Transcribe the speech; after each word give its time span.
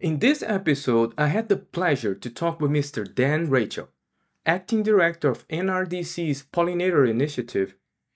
In 0.00 0.20
this 0.20 0.42
episode, 0.42 1.12
I 1.18 1.26
had 1.26 1.50
the 1.50 1.58
pleasure 1.58 2.14
to 2.14 2.30
talk 2.30 2.58
with 2.58 2.70
Mr. 2.70 3.04
Dan 3.04 3.48
Raichel, 3.48 3.88
Acting 4.46 4.82
Director 4.82 5.28
of 5.28 5.46
NRDC's 5.48 6.44
Pollinator 6.50 7.06
Initiative 7.06 7.74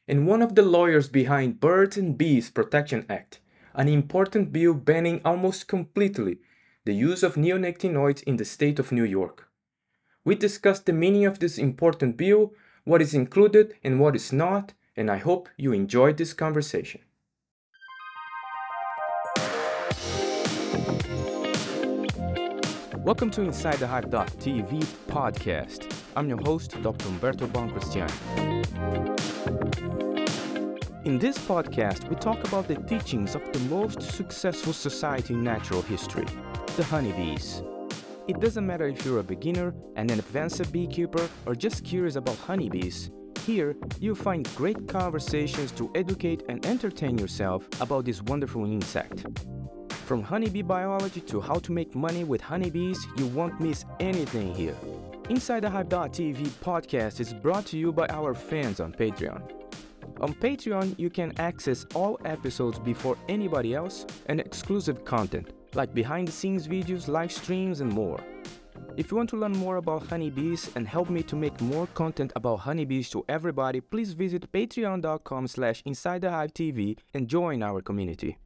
and 0.09 0.27
one 0.27 0.41
of 0.41 0.55
the 0.55 0.63
lawyers 0.63 1.11
behind 1.11 1.61
Birds 1.61 1.99
and 1.99 2.17
Bees 2.17 2.49
Protection 2.49 3.05
Act, 3.11 3.41
an 3.75 3.91
important 3.91 4.51
bill 4.51 4.73
banning 4.73 5.21
almost 5.27 5.69
completely 5.69 6.39
the 6.87 6.95
use 6.95 7.23
of 7.23 7.35
neonicotinoids 7.35 8.23
in 8.23 8.39
the 8.39 8.47
state 8.47 8.79
of 8.79 8.91
New 8.91 9.05
York. 9.05 9.51
We 10.25 10.37
discussed 10.37 10.87
the 10.87 10.95
meaning 10.95 11.27
of 11.27 11.39
this 11.39 11.59
important 11.59 12.17
bill, 12.17 12.55
what 12.85 13.03
is 13.03 13.13
included 13.13 13.75
and 13.85 14.01
what 14.01 14.17
is 14.17 14.33
not, 14.33 14.73
and 14.97 15.11
I 15.11 15.19
hope 15.19 15.51
you 15.59 15.75
enjoyed 15.75 16.17
this 16.17 16.33
conversation. 16.33 17.03
Welcome 23.05 23.31
to 23.33 23.43
Inside 23.43 23.75
the 23.81 23.87
Hive.tv 23.87 24.83
podcast. 25.09 25.95
I'm 26.17 26.27
your 26.27 26.41
host, 26.41 26.81
Dr. 26.81 27.07
Umberto 27.09 27.47
Boncristiani. 27.47 28.11
In 31.05 31.19
this 31.19 31.37
podcast, 31.37 32.09
we 32.09 32.17
talk 32.17 32.43
about 32.49 32.67
the 32.67 32.77
teachings 32.77 33.35
of 33.35 33.43
the 33.53 33.59
most 33.69 34.01
successful 34.01 34.73
society 34.73 35.35
in 35.35 35.45
natural 35.45 35.83
history, 35.83 36.25
the 36.79 36.85
honeybees. 36.85 37.63
It 38.27 38.41
doesn't 38.41 38.67
matter 38.67 38.87
if 38.87 39.05
you're 39.05 39.21
a 39.21 39.23
beginner, 39.23 39.75
and 39.97 40.11
an 40.11 40.19
advanced 40.19 40.73
beekeeper, 40.73 41.29
or 41.45 41.55
just 41.55 41.85
curious 41.85 42.17
about 42.17 42.39
honeybees. 42.39 43.11
Here, 43.45 43.77
you'll 44.01 44.15
find 44.15 44.49
great 44.57 44.89
conversations 44.89 45.73
to 45.73 45.91
educate 45.95 46.43
and 46.49 46.65
entertain 46.65 47.19
yourself 47.19 47.69
about 47.83 48.07
this 48.07 48.23
wonderful 48.23 48.65
insect. 48.65 49.27
From 50.05 50.23
honeybee 50.23 50.61
biology 50.61 51.23
to 51.23 51.41
how 51.41 51.59
to 51.61 51.73
make 51.73 51.95
money 51.95 52.25
with 52.25 52.43
honeybees, 52.43 53.07
you 53.17 53.27
won't 53.29 53.59
miss 53.59 53.87
anything 54.01 54.55
here. 54.55 54.77
Inside 55.31 55.61
the 55.61 55.71
Hive.tv 55.71 56.47
podcast 56.63 57.21
is 57.21 57.33
brought 57.33 57.65
to 57.67 57.79
you 57.79 57.91
by 57.91 58.07
our 58.09 58.35
fans 58.35 58.81
on 58.81 58.93
Patreon. 58.93 59.41
On 60.21 60.35
Patreon, 60.35 60.95
you 60.99 61.09
can 61.09 61.33
access 61.39 61.87
all 61.95 62.21
episodes 62.27 62.79
before 62.79 63.17
anybody 63.31 63.75
else 63.75 64.05
and 64.27 64.41
exclusive 64.41 65.07
content 65.07 65.55
like 65.75 65.95
behind 65.95 66.29
the 66.29 66.33
scenes 66.33 66.69
videos, 66.69 67.09
live 67.09 67.33
streams, 67.33 67.81
and 67.81 67.91
more. 67.91 68.21
If 68.99 69.11
you 69.11 69.17
want 69.17 69.31
to 69.31 69.37
learn 69.37 69.53
more 69.53 69.79
about 69.79 70.07
honeybees 70.07 70.71
and 70.77 70.87
help 70.87 71.09
me 71.09 71.23
to 71.25 71.35
make 71.35 71.59
more 71.63 71.87
content 71.95 72.31
about 72.37 72.57
honeybees 72.57 73.09
to 73.11 73.25
everybody, 73.29 73.81
please 73.81 74.13
visit 74.13 74.53
patreon.com 74.53 75.49
slash 75.49 75.83
inside 75.87 76.21
the 76.21 76.31
hive 76.31 76.53
TV 76.53 76.99
and 77.15 77.27
join 77.27 77.63
our 77.63 77.81
community. 77.81 78.37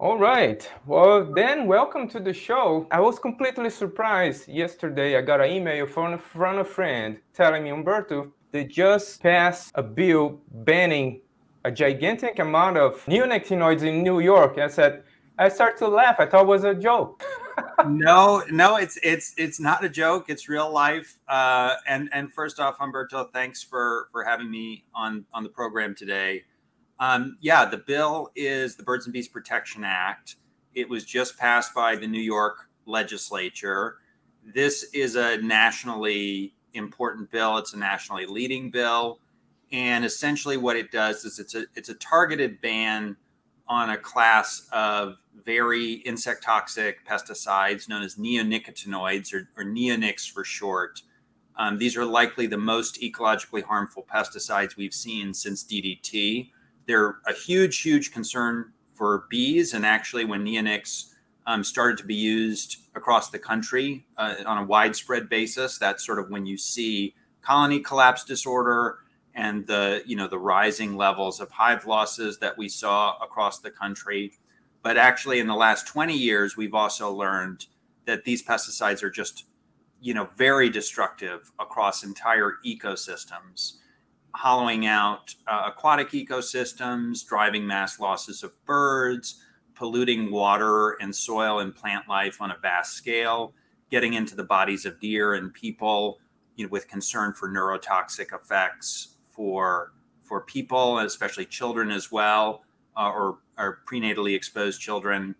All 0.00 0.16
right. 0.16 0.70
Well, 0.86 1.24
then, 1.24 1.66
welcome 1.66 2.06
to 2.10 2.20
the 2.20 2.32
show. 2.32 2.86
I 2.92 3.00
was 3.00 3.18
completely 3.18 3.68
surprised 3.68 4.46
yesterday. 4.46 5.18
I 5.18 5.22
got 5.22 5.40
an 5.40 5.50
email 5.50 5.88
from 5.88 6.12
a, 6.12 6.18
from 6.18 6.58
a 6.58 6.64
friend 6.64 7.18
telling 7.34 7.64
me, 7.64 7.70
Umberto, 7.70 8.32
they 8.52 8.62
just 8.62 9.20
passed 9.20 9.72
a 9.74 9.82
bill 9.82 10.40
banning 10.52 11.20
a 11.64 11.72
gigantic 11.72 12.38
amount 12.38 12.76
of 12.76 13.04
neonicotinoids 13.06 13.82
in 13.82 14.04
New 14.04 14.20
York. 14.20 14.58
I 14.58 14.68
said, 14.68 15.02
I 15.36 15.48
started 15.48 15.78
to 15.78 15.88
laugh. 15.88 16.20
I 16.20 16.26
thought 16.26 16.42
it 16.42 16.46
was 16.46 16.62
a 16.62 16.76
joke. 16.76 17.24
no, 17.88 18.44
no, 18.52 18.76
it's 18.76 19.00
it's 19.02 19.34
it's 19.36 19.58
not 19.58 19.84
a 19.84 19.88
joke. 19.88 20.26
It's 20.28 20.48
real 20.48 20.72
life. 20.72 21.18
Uh, 21.26 21.74
and 21.88 22.08
and 22.12 22.32
first 22.32 22.60
off, 22.60 22.78
Humberto, 22.78 23.32
thanks 23.32 23.64
for 23.64 24.08
for 24.12 24.22
having 24.22 24.48
me 24.48 24.84
on 24.94 25.24
on 25.34 25.42
the 25.42 25.48
program 25.48 25.96
today. 25.96 26.44
Um, 27.00 27.38
yeah, 27.40 27.64
the 27.64 27.78
bill 27.78 28.30
is 28.34 28.76
the 28.76 28.82
Birds 28.82 29.06
and 29.06 29.12
Bees 29.12 29.28
Protection 29.28 29.84
Act. 29.84 30.36
It 30.74 30.88
was 30.88 31.04
just 31.04 31.38
passed 31.38 31.74
by 31.74 31.96
the 31.96 32.06
New 32.06 32.20
York 32.20 32.68
legislature. 32.86 33.96
This 34.44 34.84
is 34.92 35.16
a 35.16 35.38
nationally 35.38 36.54
important 36.74 37.30
bill. 37.30 37.58
It's 37.58 37.72
a 37.72 37.78
nationally 37.78 38.26
leading 38.26 38.70
bill, 38.70 39.20
and 39.70 40.04
essentially 40.04 40.56
what 40.56 40.76
it 40.76 40.90
does 40.90 41.24
is 41.24 41.38
it's 41.38 41.54
a 41.54 41.66
it's 41.74 41.88
a 41.88 41.94
targeted 41.94 42.60
ban 42.60 43.16
on 43.68 43.90
a 43.90 43.98
class 43.98 44.66
of 44.72 45.18
very 45.44 45.94
insect 45.94 46.42
toxic 46.42 47.06
pesticides 47.06 47.88
known 47.88 48.02
as 48.02 48.16
neonicotinoids 48.16 49.32
or, 49.34 49.48
or 49.56 49.64
neonics 49.64 50.30
for 50.30 50.42
short. 50.42 51.02
Um, 51.56 51.78
these 51.78 51.96
are 51.96 52.04
likely 52.04 52.46
the 52.46 52.56
most 52.56 53.00
ecologically 53.00 53.62
harmful 53.62 54.06
pesticides 54.12 54.76
we've 54.76 54.94
seen 54.94 55.34
since 55.34 55.64
DDT. 55.64 56.50
They're 56.88 57.18
a 57.26 57.32
huge, 57.32 57.82
huge 57.82 58.12
concern 58.12 58.72
for 58.94 59.26
bees. 59.30 59.74
And 59.74 59.86
actually, 59.86 60.24
when 60.24 60.44
neonics 60.44 61.12
um, 61.46 61.62
started 61.62 61.98
to 61.98 62.04
be 62.04 62.16
used 62.16 62.78
across 62.96 63.30
the 63.30 63.38
country 63.38 64.06
uh, 64.16 64.34
on 64.44 64.58
a 64.58 64.64
widespread 64.64 65.28
basis, 65.28 65.78
that's 65.78 66.04
sort 66.04 66.18
of 66.18 66.30
when 66.30 66.46
you 66.46 66.58
see 66.58 67.14
colony 67.42 67.80
collapse 67.80 68.24
disorder 68.24 68.98
and 69.34 69.66
the 69.66 70.02
you 70.04 70.16
know 70.16 70.28
the 70.28 70.38
rising 70.38 70.96
levels 70.96 71.40
of 71.40 71.50
hive 71.50 71.86
losses 71.86 72.38
that 72.38 72.58
we 72.58 72.68
saw 72.68 73.16
across 73.22 73.60
the 73.60 73.70
country 73.70 74.32
but 74.82 74.96
actually 74.96 75.38
in 75.38 75.46
the 75.46 75.54
last 75.54 75.86
20 75.86 76.14
years 76.14 76.56
we've 76.56 76.74
also 76.74 77.10
learned 77.10 77.66
that 78.04 78.24
these 78.24 78.42
pesticides 78.42 79.02
are 79.02 79.10
just 79.10 79.44
you 80.00 80.12
know 80.12 80.28
very 80.36 80.68
destructive 80.68 81.52
across 81.58 82.02
entire 82.02 82.54
ecosystems 82.66 83.78
hollowing 84.34 84.86
out 84.86 85.34
uh, 85.46 85.64
aquatic 85.66 86.10
ecosystems 86.10 87.26
driving 87.26 87.66
mass 87.66 87.98
losses 87.98 88.42
of 88.42 88.52
birds 88.64 89.42
polluting 89.74 90.30
water 90.30 90.96
and 91.00 91.14
soil 91.14 91.60
and 91.60 91.74
plant 91.74 92.08
life 92.08 92.42
on 92.42 92.50
a 92.50 92.56
vast 92.60 92.94
scale 92.94 93.54
getting 93.90 94.14
into 94.14 94.36
the 94.36 94.44
bodies 94.44 94.84
of 94.84 95.00
deer 95.00 95.34
and 95.34 95.54
people 95.54 96.18
you 96.56 96.64
know, 96.64 96.70
with 96.70 96.88
concern 96.88 97.32
for 97.32 97.48
neurotoxic 97.48 98.34
effects 98.34 99.14
for 99.30 99.92
for 100.20 100.42
people, 100.42 100.98
especially 100.98 101.46
children 101.46 101.90
as 101.90 102.12
well, 102.12 102.64
uh, 102.96 103.08
or 103.08 103.38
or 103.56 103.80
prenatally 103.90 104.34
exposed 104.34 104.80
children. 104.80 105.34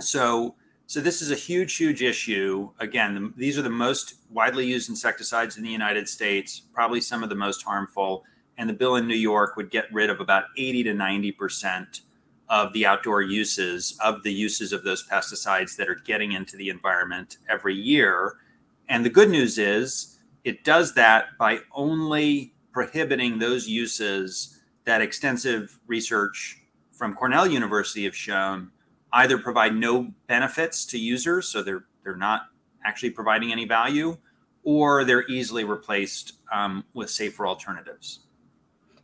So 0.00 0.56
so 0.92 1.00
this 1.00 1.22
is 1.22 1.30
a 1.30 1.36
huge, 1.36 1.74
huge 1.76 2.02
issue. 2.02 2.68
Again, 2.78 3.14
the, 3.14 3.32
these 3.34 3.58
are 3.58 3.62
the 3.62 3.70
most 3.70 4.16
widely 4.28 4.66
used 4.66 4.90
insecticides 4.90 5.56
in 5.56 5.62
the 5.62 5.70
United 5.70 6.06
States, 6.06 6.60
probably 6.74 7.00
some 7.00 7.22
of 7.22 7.30
the 7.30 7.34
most 7.34 7.62
harmful. 7.62 8.24
And 8.58 8.68
the 8.68 8.74
bill 8.74 8.96
in 8.96 9.08
New 9.08 9.14
York 9.14 9.56
would 9.56 9.70
get 9.70 9.90
rid 9.90 10.10
of 10.10 10.20
about 10.20 10.44
80 10.58 10.82
to 10.82 10.92
90 10.92 11.32
percent 11.32 12.00
of 12.50 12.74
the 12.74 12.84
outdoor 12.84 13.22
uses 13.22 13.98
of 14.04 14.22
the 14.22 14.34
uses 14.34 14.74
of 14.74 14.84
those 14.84 15.08
pesticides 15.08 15.76
that 15.76 15.88
are 15.88 15.94
getting 15.94 16.32
into 16.32 16.58
the 16.58 16.68
environment 16.68 17.38
every 17.48 17.74
year. 17.74 18.34
And 18.86 19.02
the 19.02 19.08
good 19.08 19.30
news 19.30 19.56
is 19.56 20.18
it 20.44 20.62
does 20.62 20.92
that 20.92 21.38
by 21.38 21.60
only 21.74 22.52
prohibiting 22.70 23.38
those 23.38 23.66
uses 23.66 24.60
that 24.84 25.00
extensive 25.00 25.80
research 25.86 26.60
from 26.90 27.14
Cornell 27.14 27.46
University 27.46 28.04
have 28.04 28.14
shown 28.14 28.72
either 29.12 29.38
provide 29.38 29.74
no 29.74 30.12
benefits 30.26 30.84
to 30.86 30.98
users, 30.98 31.48
so 31.48 31.62
they're 31.62 31.84
they're 32.04 32.16
not 32.16 32.42
actually 32.84 33.10
providing 33.10 33.52
any 33.52 33.64
value, 33.64 34.16
or 34.64 35.04
they're 35.04 35.28
easily 35.28 35.64
replaced 35.64 36.34
um, 36.52 36.84
with 36.94 37.10
safer 37.10 37.46
alternatives. 37.46 38.20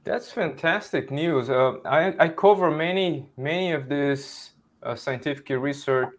That's 0.05 0.31
fantastic 0.33 1.11
news. 1.11 1.51
Uh, 1.51 1.79
I, 1.85 2.15
I 2.19 2.29
cover 2.29 2.71
many 2.71 3.27
many 3.37 3.73
of 3.73 3.89
these 3.89 4.51
uh, 4.83 4.95
scientific 4.95 5.49
research 5.51 6.11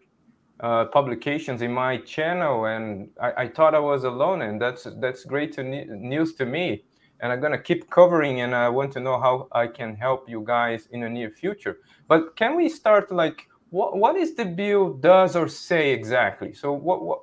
uh, 0.60 0.84
publications 0.86 1.62
in 1.62 1.72
my 1.72 1.96
channel, 1.98 2.66
and 2.66 3.08
I, 3.20 3.44
I, 3.44 3.48
thought 3.48 3.74
I 3.74 3.78
was 3.78 4.04
alone, 4.04 4.42
and 4.42 4.60
that's 4.60 4.86
that's 5.00 5.24
great 5.24 5.52
to 5.54 5.62
news 5.62 6.34
to 6.34 6.44
me 6.44 6.84
and 7.20 7.32
I'm 7.32 7.40
gonna 7.40 7.58
keep 7.58 7.90
covering 7.90 8.40
and 8.40 8.54
I 8.54 8.68
want 8.68 8.92
to 8.92 9.00
know 9.00 9.20
how 9.20 9.48
I 9.52 9.66
can 9.66 9.94
help 9.94 10.28
you 10.28 10.42
guys 10.46 10.88
in 10.90 11.00
the 11.00 11.08
near 11.08 11.30
future. 11.30 11.78
But 12.08 12.36
can 12.36 12.56
we 12.56 12.68
start 12.68 13.12
like 13.12 13.46
what 13.70 13.96
what 13.96 14.16
is 14.16 14.34
the 14.34 14.44
bill 14.44 14.94
does 14.94 15.36
or 15.36 15.48
say 15.48 15.92
exactly? 15.92 16.52
So 16.52 16.72
what 16.72 17.02
what 17.02 17.20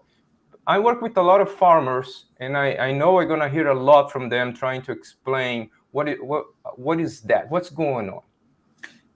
I 0.66 0.80
work 0.80 1.02
with 1.02 1.16
a 1.18 1.22
lot 1.22 1.40
of 1.40 1.52
farmers 1.52 2.26
and 2.40 2.58
I, 2.58 2.76
I 2.76 2.92
know 2.92 3.14
we're 3.14 3.26
gonna 3.26 3.50
hear 3.50 3.68
a 3.68 3.80
lot 3.80 4.12
from 4.12 4.30
them 4.30 4.54
trying 4.54 4.82
to 4.84 4.92
explain 4.92 5.70
what 5.92 6.08
it 6.08 6.24
what 6.24 6.46
what 6.76 7.00
is 7.00 7.22
that? 7.22 7.50
What's 7.50 7.70
going 7.70 8.10
on? 8.10 8.22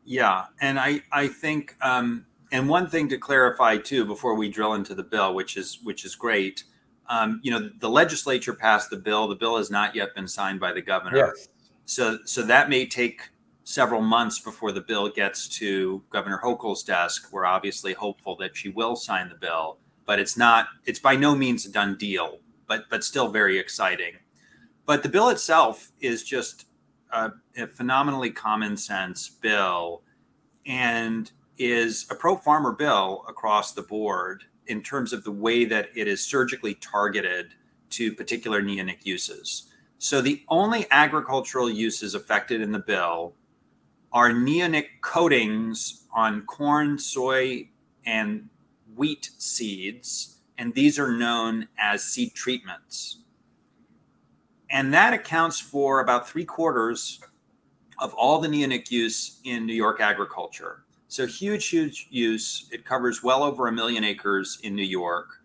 Yeah, 0.06 0.46
and 0.62 0.80
I 0.80 1.02
I 1.12 1.28
think 1.28 1.76
um, 1.82 2.26
and 2.52 2.68
one 2.70 2.88
thing 2.88 3.10
to 3.10 3.18
clarify 3.18 3.78
too 3.78 4.06
before 4.06 4.36
we 4.36 4.50
drill 4.50 4.74
into 4.74 4.96
the 4.96 5.04
bill, 5.04 5.34
which 5.34 5.58
is 5.58 5.80
which 5.84 6.06
is 6.06 6.16
great 6.16 6.64
um, 7.12 7.42
you 7.44 7.52
know, 7.52 7.70
the 7.80 7.90
legislature 7.90 8.54
passed 8.54 8.90
the 8.90 8.96
bill. 8.96 9.28
The 9.28 9.36
bill 9.36 9.58
has 9.58 9.70
not 9.70 9.94
yet 9.94 10.16
been 10.16 10.30
signed 10.30 10.62
by 10.62 10.72
the 10.72 10.82
governor. 10.82 11.18
Yes. 11.18 11.50
So, 11.84 12.20
so 12.24 12.42
that 12.44 12.70
may 12.70 12.86
take 12.86 13.30
several 13.72 14.02
months 14.02 14.40
before 14.40 14.72
the 14.72 14.82
bill 14.82 15.10
gets 15.10 15.48
to 15.48 16.04
Governor 16.10 16.40
Hochul's 16.44 16.84
desk. 16.84 17.30
We're 17.32 17.46
obviously 17.46 17.94
hopeful 17.94 18.36
that 18.38 18.56
she 18.56 18.70
will 18.70 18.96
sign 18.96 19.30
the 19.30 19.36
bill, 19.36 19.78
but 20.06 20.20
it's 20.20 20.38
not. 20.38 20.68
It's 20.86 21.00
by 21.00 21.16
no 21.16 21.36
means 21.36 21.66
a 21.66 21.72
done 21.72 21.98
deal, 21.98 22.40
but 22.68 22.90
but 22.90 23.04
still 23.04 23.30
very 23.30 23.58
exciting. 23.58 24.14
But 24.86 25.04
the 25.04 25.10
bill 25.10 25.30
itself 25.30 25.92
is 26.00 26.24
just 26.24 26.66
a, 27.12 27.32
a 27.58 27.68
phenomenally 27.68 28.32
common 28.32 28.76
sense 28.78 29.30
bill, 29.30 30.04
and 30.66 31.32
is 31.58 32.08
a 32.10 32.16
pro 32.16 32.36
farmer 32.36 32.72
bill 32.74 33.24
across 33.28 33.74
the 33.74 33.84
board 33.84 34.44
in 34.68 34.82
terms 34.82 35.14
of 35.14 35.24
the 35.24 35.32
way 35.32 35.66
that 35.66 35.90
it 35.96 36.08
is 36.08 36.24
surgically 36.24 36.76
targeted 36.76 37.54
to 37.90 38.14
particular 38.14 38.62
neonic 38.62 39.06
uses. 39.06 39.70
So 39.98 40.22
the 40.22 40.44
only 40.48 40.88
agricultural 40.90 41.70
uses 41.70 42.16
affected 42.16 42.62
in 42.62 42.72
the 42.72 42.80
bill 42.80 43.36
are 44.12 44.32
neonic 44.32 44.88
coatings 45.02 46.06
on 46.14 46.46
corn, 46.46 47.00
soy, 47.00 47.70
and 48.06 48.50
wheat 48.96 49.32
seeds, 49.38 50.38
and 50.58 50.74
these 50.74 51.00
are 51.00 51.12
known 51.12 51.68
as 51.78 52.04
seed 52.04 52.34
treatments. 52.34 53.20
And 54.70 54.94
that 54.94 55.14
accounts 55.14 55.60
for 55.60 56.00
about 56.00 56.28
three 56.28 56.46
quarters 56.46 57.20
of 58.00 58.14
all 58.16 58.40
the 58.40 58.48
neonic 58.48 58.90
use 58.90 59.40
in 59.44 59.66
New 59.66 59.74
York 59.74 60.02
agriculture. 60.02 60.84
So 61.08 61.28
huge, 61.28 61.68
huge 61.68 62.08
use. 62.10 62.70
It 62.72 62.86
covers 62.86 63.22
well 63.22 63.44
over 63.44 63.68
a 63.68 63.72
million 63.72 64.04
acres 64.04 64.60
in 64.64 64.76
New 64.76 64.84
York, 64.84 65.42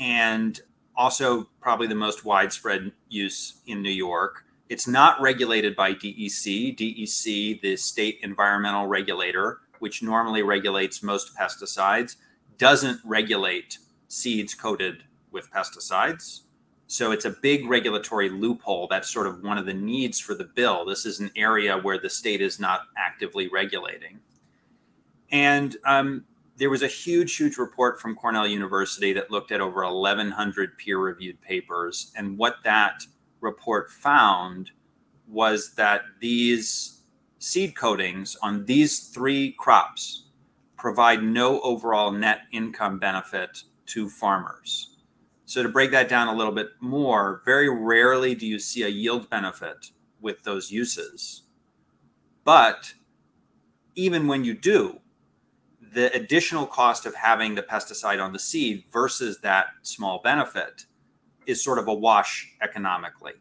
and 0.00 0.60
also 0.96 1.48
probably 1.60 1.86
the 1.86 1.94
most 1.94 2.24
widespread 2.24 2.92
use 3.08 3.60
in 3.66 3.82
New 3.82 3.90
York. 3.90 4.44
It's 4.70 4.86
not 4.86 5.20
regulated 5.20 5.74
by 5.74 5.94
DEC. 5.94 6.78
DEC, 6.78 7.60
the 7.60 7.76
state 7.76 8.20
environmental 8.22 8.86
regulator, 8.86 9.58
which 9.80 10.00
normally 10.00 10.42
regulates 10.42 11.02
most 11.02 11.36
pesticides, 11.36 12.14
doesn't 12.56 13.00
regulate 13.04 13.78
seeds 14.06 14.54
coated 14.54 15.02
with 15.32 15.50
pesticides. 15.50 16.42
So 16.86 17.10
it's 17.10 17.24
a 17.24 17.30
big 17.30 17.68
regulatory 17.68 18.28
loophole. 18.30 18.86
That's 18.88 19.10
sort 19.10 19.26
of 19.26 19.42
one 19.42 19.58
of 19.58 19.66
the 19.66 19.74
needs 19.74 20.20
for 20.20 20.36
the 20.36 20.44
bill. 20.44 20.84
This 20.84 21.04
is 21.04 21.18
an 21.18 21.32
area 21.34 21.76
where 21.76 21.98
the 21.98 22.10
state 22.10 22.40
is 22.40 22.60
not 22.60 22.82
actively 22.96 23.48
regulating. 23.48 24.20
And 25.32 25.76
um, 25.84 26.24
there 26.58 26.70
was 26.70 26.82
a 26.82 26.88
huge, 26.88 27.34
huge 27.36 27.56
report 27.56 28.00
from 28.00 28.14
Cornell 28.14 28.46
University 28.46 29.12
that 29.14 29.32
looked 29.32 29.50
at 29.50 29.60
over 29.60 29.82
1,100 29.82 30.78
peer 30.78 30.98
reviewed 30.98 31.40
papers. 31.40 32.12
And 32.16 32.38
what 32.38 32.58
that 32.62 33.02
report 33.40 33.90
found 33.90 34.70
was 35.28 35.74
that 35.74 36.02
these 36.20 37.02
seed 37.38 37.76
coatings 37.76 38.36
on 38.42 38.64
these 38.66 39.08
three 39.08 39.52
crops 39.52 40.26
provide 40.76 41.22
no 41.22 41.60
overall 41.60 42.10
net 42.10 42.42
income 42.52 42.98
benefit 42.98 43.62
to 43.86 44.08
farmers. 44.08 44.96
So, 45.44 45.62
to 45.62 45.68
break 45.68 45.90
that 45.90 46.08
down 46.08 46.28
a 46.28 46.34
little 46.34 46.52
bit 46.52 46.70
more, 46.80 47.42
very 47.44 47.68
rarely 47.68 48.34
do 48.34 48.46
you 48.46 48.58
see 48.58 48.84
a 48.84 48.88
yield 48.88 49.28
benefit 49.28 49.90
with 50.20 50.42
those 50.44 50.70
uses. 50.70 51.42
But 52.44 52.94
even 53.94 54.26
when 54.26 54.44
you 54.44 54.54
do, 54.54 55.00
the 55.92 56.12
additional 56.14 56.66
cost 56.66 57.04
of 57.04 57.14
having 57.16 57.54
the 57.54 57.62
pesticide 57.62 58.22
on 58.22 58.32
the 58.32 58.38
seed 58.38 58.84
versus 58.92 59.40
that 59.40 59.66
small 59.82 60.20
benefit 60.22 60.84
is 61.46 61.62
sort 61.62 61.78
of 61.78 61.88
a 61.88 61.94
wash 61.94 62.54
economically. 62.62 63.32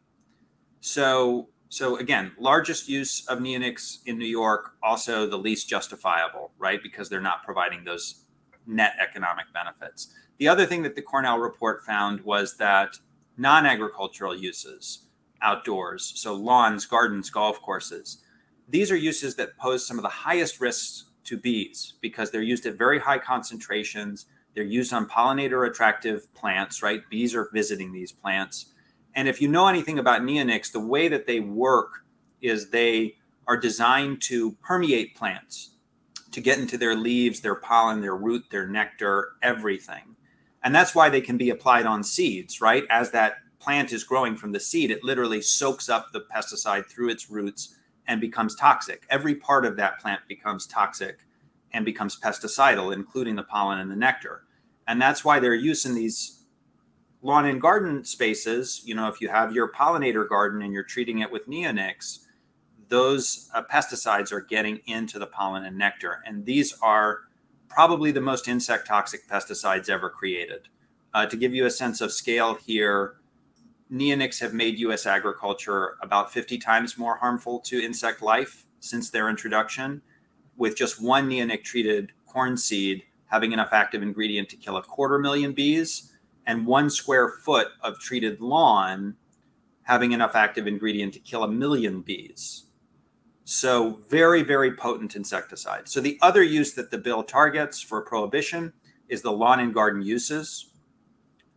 So, 0.81 1.49
so 1.69 1.97
again, 1.97 2.31
largest 2.39 2.87
use 2.87 3.25
of 3.27 3.39
neonics 3.39 3.99
in 4.05 4.17
New 4.17 4.25
York, 4.25 4.75
also 4.81 5.27
the 5.27 5.37
least 5.37 5.69
justifiable, 5.69 6.51
right? 6.57 6.81
Because 6.81 7.09
they're 7.09 7.21
not 7.21 7.43
providing 7.43 7.83
those 7.83 8.25
net 8.65 8.93
economic 9.01 9.45
benefits. 9.53 10.13
The 10.37 10.47
other 10.47 10.65
thing 10.65 10.83
that 10.83 10.95
the 10.95 11.01
Cornell 11.01 11.37
report 11.37 11.83
found 11.85 12.21
was 12.21 12.57
that 12.57 12.97
non-agricultural 13.37 14.35
uses 14.35 15.05
outdoors, 15.41 16.13
so 16.15 16.33
lawns, 16.33 16.85
gardens, 16.85 17.29
golf 17.29 17.61
courses, 17.61 18.23
these 18.67 18.91
are 18.91 18.95
uses 18.95 19.35
that 19.35 19.57
pose 19.57 19.85
some 19.85 19.97
of 19.97 20.03
the 20.03 20.09
highest 20.09 20.61
risks 20.61 21.05
to 21.25 21.37
bees 21.37 21.93
because 22.01 22.31
they're 22.31 22.41
used 22.41 22.65
at 22.65 22.77
very 22.77 22.99
high 22.99 23.17
concentrations. 23.17 24.25
They're 24.59 24.67
used 24.67 24.91
on 24.91 25.07
pollinator 25.07 25.65
attractive 25.65 26.33
plants, 26.33 26.83
right? 26.83 27.09
Bees 27.09 27.33
are 27.33 27.49
visiting 27.53 27.93
these 27.93 28.11
plants. 28.11 28.73
And 29.15 29.29
if 29.29 29.41
you 29.41 29.47
know 29.47 29.69
anything 29.69 29.97
about 29.97 30.21
neonics, 30.21 30.69
the 30.69 30.81
way 30.81 31.07
that 31.07 31.25
they 31.25 31.39
work 31.39 32.03
is 32.41 32.69
they 32.69 33.15
are 33.47 33.55
designed 33.55 34.21
to 34.23 34.57
permeate 34.61 35.15
plants, 35.15 35.75
to 36.31 36.41
get 36.41 36.59
into 36.59 36.77
their 36.77 36.93
leaves, 36.93 37.39
their 37.39 37.55
pollen, 37.55 38.01
their 38.01 38.17
root, 38.17 38.47
their 38.51 38.67
nectar, 38.67 39.29
everything. 39.41 40.17
And 40.61 40.75
that's 40.75 40.93
why 40.93 41.07
they 41.07 41.21
can 41.21 41.37
be 41.37 41.49
applied 41.49 41.85
on 41.85 42.03
seeds, 42.03 42.59
right? 42.59 42.83
As 42.89 43.11
that 43.11 43.35
plant 43.59 43.93
is 43.93 44.03
growing 44.03 44.35
from 44.35 44.51
the 44.51 44.59
seed, 44.59 44.91
it 44.91 45.05
literally 45.05 45.41
soaks 45.41 45.87
up 45.87 46.11
the 46.11 46.25
pesticide 46.35 46.87
through 46.87 47.07
its 47.07 47.31
roots 47.31 47.77
and 48.05 48.19
becomes 48.19 48.57
toxic. 48.57 49.05
Every 49.09 49.35
part 49.35 49.65
of 49.65 49.77
that 49.77 50.01
plant 50.01 50.19
becomes 50.27 50.67
toxic 50.67 51.19
and 51.71 51.85
becomes 51.85 52.19
pesticidal, 52.19 52.93
including 52.93 53.37
the 53.37 53.43
pollen 53.43 53.79
and 53.79 53.89
the 53.89 53.95
nectar. 53.95 54.43
And 54.89 54.99
that's 54.99 55.23
why 55.23 55.39
they're 55.39 55.53
used 55.53 55.85
in 55.85 55.93
these 55.93 56.41
lawn 57.21 57.45
and 57.45 57.61
garden 57.61 58.03
spaces, 58.03 58.81
you 58.83 58.95
know, 58.95 59.07
if 59.07 59.21
you 59.21 59.29
have 59.29 59.53
your 59.53 59.71
pollinator 59.71 60.27
garden 60.27 60.63
and 60.63 60.73
you're 60.73 60.83
treating 60.83 61.19
it 61.19 61.31
with 61.31 61.47
neonics, 61.47 62.25
those 62.87 63.51
uh, 63.53 63.61
pesticides 63.71 64.31
are 64.31 64.41
getting 64.41 64.81
into 64.87 65.19
the 65.19 65.27
pollen 65.27 65.63
and 65.63 65.77
nectar. 65.77 66.23
And 66.25 66.43
these 66.43 66.73
are 66.81 67.19
probably 67.67 68.11
the 68.11 68.19
most 68.19 68.47
insect 68.47 68.87
toxic 68.87 69.27
pesticides 69.29 69.89
ever 69.89 70.09
created. 70.09 70.69
Uh, 71.13 71.27
to 71.27 71.37
give 71.37 71.53
you 71.53 71.67
a 71.67 71.71
sense 71.71 72.01
of 72.01 72.11
scale 72.11 72.55
here, 72.55 73.17
neonics 73.93 74.39
have 74.39 74.55
made 74.55 74.79
US 74.79 75.05
agriculture 75.05 75.97
about 76.01 76.33
50 76.33 76.57
times 76.57 76.97
more 76.97 77.17
harmful 77.17 77.59
to 77.59 77.79
insect 77.79 78.23
life 78.23 78.65
since 78.79 79.11
their 79.11 79.29
introduction, 79.29 80.01
with 80.57 80.75
just 80.75 80.99
one 80.99 81.29
neonic 81.29 81.63
treated 81.63 82.11
corn 82.25 82.57
seed 82.57 83.03
having 83.29 83.51
enough 83.51 83.69
active 83.71 84.01
ingredient 84.01 84.49
to 84.49 84.57
kill 84.57 84.77
a 84.77 84.83
quarter 84.83 85.17
million 85.17 85.53
bees 85.53 86.11
and 86.45 86.65
one 86.65 86.89
square 86.89 87.29
foot 87.29 87.69
of 87.81 87.99
treated 87.99 88.41
lawn 88.41 89.15
having 89.83 90.11
enough 90.11 90.35
active 90.35 90.67
ingredient 90.67 91.13
to 91.13 91.19
kill 91.19 91.43
a 91.43 91.47
million 91.47 92.01
bees. 92.01 92.65
So, 93.43 93.97
very, 94.07 94.43
very 94.43 94.75
potent 94.75 95.15
insecticide. 95.15 95.89
So, 95.89 95.99
the 95.99 96.19
other 96.21 96.43
use 96.43 96.75
that 96.75 96.91
the 96.91 96.99
bill 96.99 97.23
targets 97.23 97.81
for 97.81 97.99
prohibition 98.01 98.73
is 99.07 99.23
the 99.23 99.31
lawn 99.31 99.59
and 99.59 99.73
garden 99.73 100.03
uses. 100.03 100.69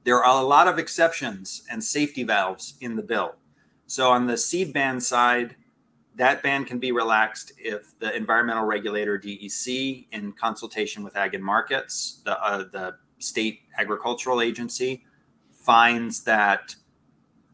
There 0.05 0.25
are 0.25 0.41
a 0.41 0.47
lot 0.47 0.67
of 0.67 0.79
exceptions 0.79 1.63
and 1.71 1.85
safety 1.85 2.25
valves 2.25 2.75
in 2.81 2.97
the 2.97 3.03
bill. 3.03 3.35
So, 3.87 4.11
on 4.11 4.27
the 4.27 4.39
seed 4.39 4.73
ban 4.73 5.01
side, 5.01 5.57
that 6.17 6.43
ban 6.43 6.64
can 6.64 6.79
be 6.79 6.93
relaxed 6.93 7.53
if 7.59 7.99
the 7.99 8.14
environmental 8.14 8.64
regulator 8.64 9.19
DEC, 9.19 10.06
in 10.12 10.32
consultation 10.32 11.03
with 11.03 11.17
Ag 11.17 11.35
and 11.35 11.44
Markets, 11.44 12.20
the, 12.25 12.38
uh, 12.43 12.64
the 12.70 12.97
state 13.19 13.61
agricultural 13.79 14.41
agency 14.41 15.05
finds 15.53 16.25
that 16.25 16.75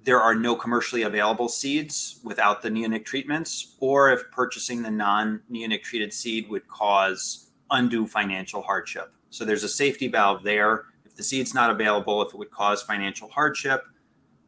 there 0.04 0.20
are 0.20 0.34
no 0.34 0.56
commercially 0.56 1.02
available 1.02 1.48
seeds 1.48 2.20
without 2.24 2.62
the 2.62 2.70
neonic 2.70 3.04
treatments, 3.04 3.76
or 3.78 4.10
if 4.10 4.30
purchasing 4.30 4.82
the 4.82 4.90
non 4.90 5.42
neonic 5.50 5.82
treated 5.82 6.12
seed 6.12 6.48
would 6.48 6.66
cause 6.66 7.50
undue 7.70 8.06
financial 8.06 8.62
hardship. 8.62 9.12
So 9.30 9.44
there's 9.44 9.64
a 9.64 9.68
safety 9.68 10.08
valve 10.08 10.42
there. 10.42 10.86
If 11.04 11.14
the 11.14 11.22
seed's 11.22 11.52
not 11.54 11.70
available, 11.70 12.22
if 12.22 12.32
it 12.32 12.38
would 12.38 12.50
cause 12.50 12.82
financial 12.82 13.28
hardship, 13.28 13.84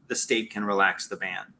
the 0.08 0.16
state 0.16 0.50
can 0.50 0.64
relax 0.64 1.06
the 1.08 1.16
ban. 1.16 1.52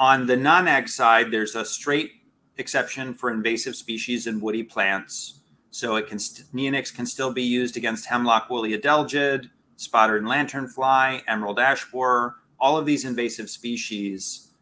On 0.00 0.24
the 0.24 0.36
non 0.36 0.66
ag 0.66 0.88
side, 0.88 1.30
there's 1.30 1.54
a 1.54 1.62
straight 1.62 2.12
exception 2.56 3.12
for 3.12 3.30
invasive 3.30 3.76
species 3.76 4.26
and 4.26 4.40
woody 4.40 4.62
plants 4.62 5.40
so 5.70 5.96
it 5.96 6.06
can 6.06 6.16
neonics 6.16 6.92
can 6.92 7.04
still 7.04 7.34
be 7.34 7.42
used 7.42 7.76
against 7.76 8.06
hemlock 8.06 8.48
woolly 8.48 8.72
adelgid, 8.72 9.50
spotted 9.76 10.22
lanternfly, 10.22 11.20
emerald 11.28 11.58
ash 11.58 11.84
borer, 11.90 12.36
all 12.58 12.78
of 12.78 12.86
these 12.86 13.04
invasive 13.04 13.50
species 13.50 14.52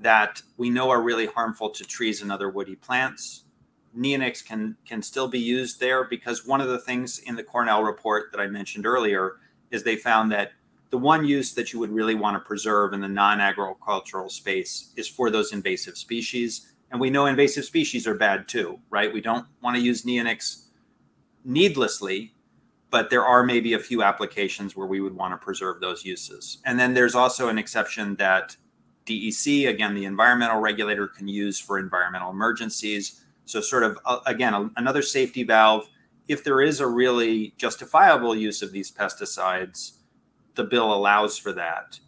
that 0.00 0.42
we 0.56 0.70
know 0.70 0.88
are 0.90 1.02
really 1.02 1.26
harmful 1.26 1.68
to 1.70 1.82
trees 1.82 2.22
and 2.22 2.30
other 2.30 2.48
woody 2.48 2.76
plants. 2.76 3.42
Neonics 3.98 4.46
can 4.46 4.76
can 4.86 5.02
still 5.02 5.26
be 5.26 5.40
used 5.40 5.80
there 5.80 6.04
because 6.04 6.46
one 6.46 6.60
of 6.60 6.68
the 6.68 6.78
things 6.78 7.18
in 7.18 7.34
the 7.34 7.42
Cornell 7.42 7.82
report 7.82 8.30
that 8.30 8.40
I 8.40 8.46
mentioned 8.46 8.86
earlier 8.86 9.32
is 9.72 9.82
they 9.82 9.96
found 9.96 10.30
that 10.30 10.52
the 10.90 10.98
one 10.98 11.24
use 11.24 11.54
that 11.54 11.72
you 11.72 11.78
would 11.78 11.90
really 11.90 12.14
want 12.14 12.36
to 12.36 12.46
preserve 12.46 12.92
in 12.92 13.00
the 13.00 13.08
non-agricultural 13.08 14.28
space 14.28 14.92
is 14.96 15.08
for 15.08 15.30
those 15.30 15.52
invasive 15.52 15.96
species 15.96 16.72
and 16.90 17.00
we 17.00 17.10
know 17.10 17.26
invasive 17.26 17.64
species 17.64 18.06
are 18.06 18.14
bad 18.14 18.48
too, 18.48 18.78
right? 18.90 19.12
We 19.12 19.20
don't 19.20 19.46
want 19.62 19.76
to 19.76 19.82
use 19.82 20.04
neonics 20.04 20.66
needlessly, 21.44 22.34
but 22.90 23.10
there 23.10 23.24
are 23.24 23.42
maybe 23.42 23.74
a 23.74 23.78
few 23.78 24.02
applications 24.02 24.76
where 24.76 24.86
we 24.86 25.00
would 25.00 25.14
want 25.14 25.32
to 25.32 25.44
preserve 25.44 25.80
those 25.80 26.04
uses. 26.04 26.58
And 26.64 26.78
then 26.78 26.94
there's 26.94 27.14
also 27.14 27.48
an 27.48 27.58
exception 27.58 28.16
that 28.16 28.56
DEC, 29.06 29.68
again, 29.68 29.94
the 29.94 30.04
environmental 30.04 30.60
regulator, 30.60 31.06
can 31.06 31.28
use 31.28 31.58
for 31.58 31.78
environmental 31.78 32.30
emergencies. 32.30 33.24
So, 33.44 33.60
sort 33.60 33.84
of, 33.84 33.98
uh, 34.04 34.20
again, 34.26 34.70
another 34.76 35.02
safety 35.02 35.44
valve. 35.44 35.88
If 36.26 36.42
there 36.42 36.60
is 36.60 36.80
a 36.80 36.88
really 36.88 37.54
justifiable 37.56 38.34
use 38.34 38.62
of 38.62 38.72
these 38.72 38.90
pesticides, 38.90 39.98
the 40.56 40.64
bill 40.64 40.92
allows 40.92 41.38
for 41.38 41.52
that. 41.52 42.00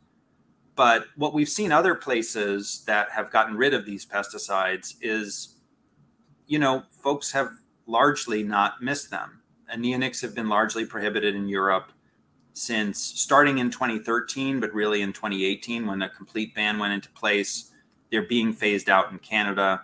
But 0.75 1.07
what 1.17 1.35
we've 1.35 1.49
seen 1.49 1.73
other 1.73 1.95
places 1.95 2.85
that 2.87 3.11
have 3.11 3.31
gotten 3.31 3.57
rid 3.57 3.75
of 3.75 3.85
these 3.85 4.07
pesticides 4.07 4.95
is, 5.01 5.57
you 6.47 6.59
know, 6.59 6.85
folks 6.91 7.33
have 7.33 7.51
largely 7.87 8.43
not 8.43 8.83
missed 8.83 9.11
them. 9.11 9.41
And 9.69 9.85
neonics 9.85 10.23
have 10.23 10.35
been 10.35 10.49
largely 10.49 10.87
prohibited 10.87 11.35
in 11.35 11.49
Europe 11.49 11.93
since 12.53 12.99
starting 13.01 13.59
in 13.59 13.71
2013, 13.71 14.61
but 14.61 14.73
really 14.73 15.03
in 15.03 15.13
2018 15.13 15.87
when 15.87 16.03
a 16.03 16.09
complete 16.09 16.55
ban 16.55 16.79
went 16.79 16.93
into 16.93 17.11
place. 17.11 17.73
They're 18.11 18.23
being 18.23 18.53
phased 18.53 18.89
out 18.89 19.13
in 19.13 19.19
Canada. 19.19 19.83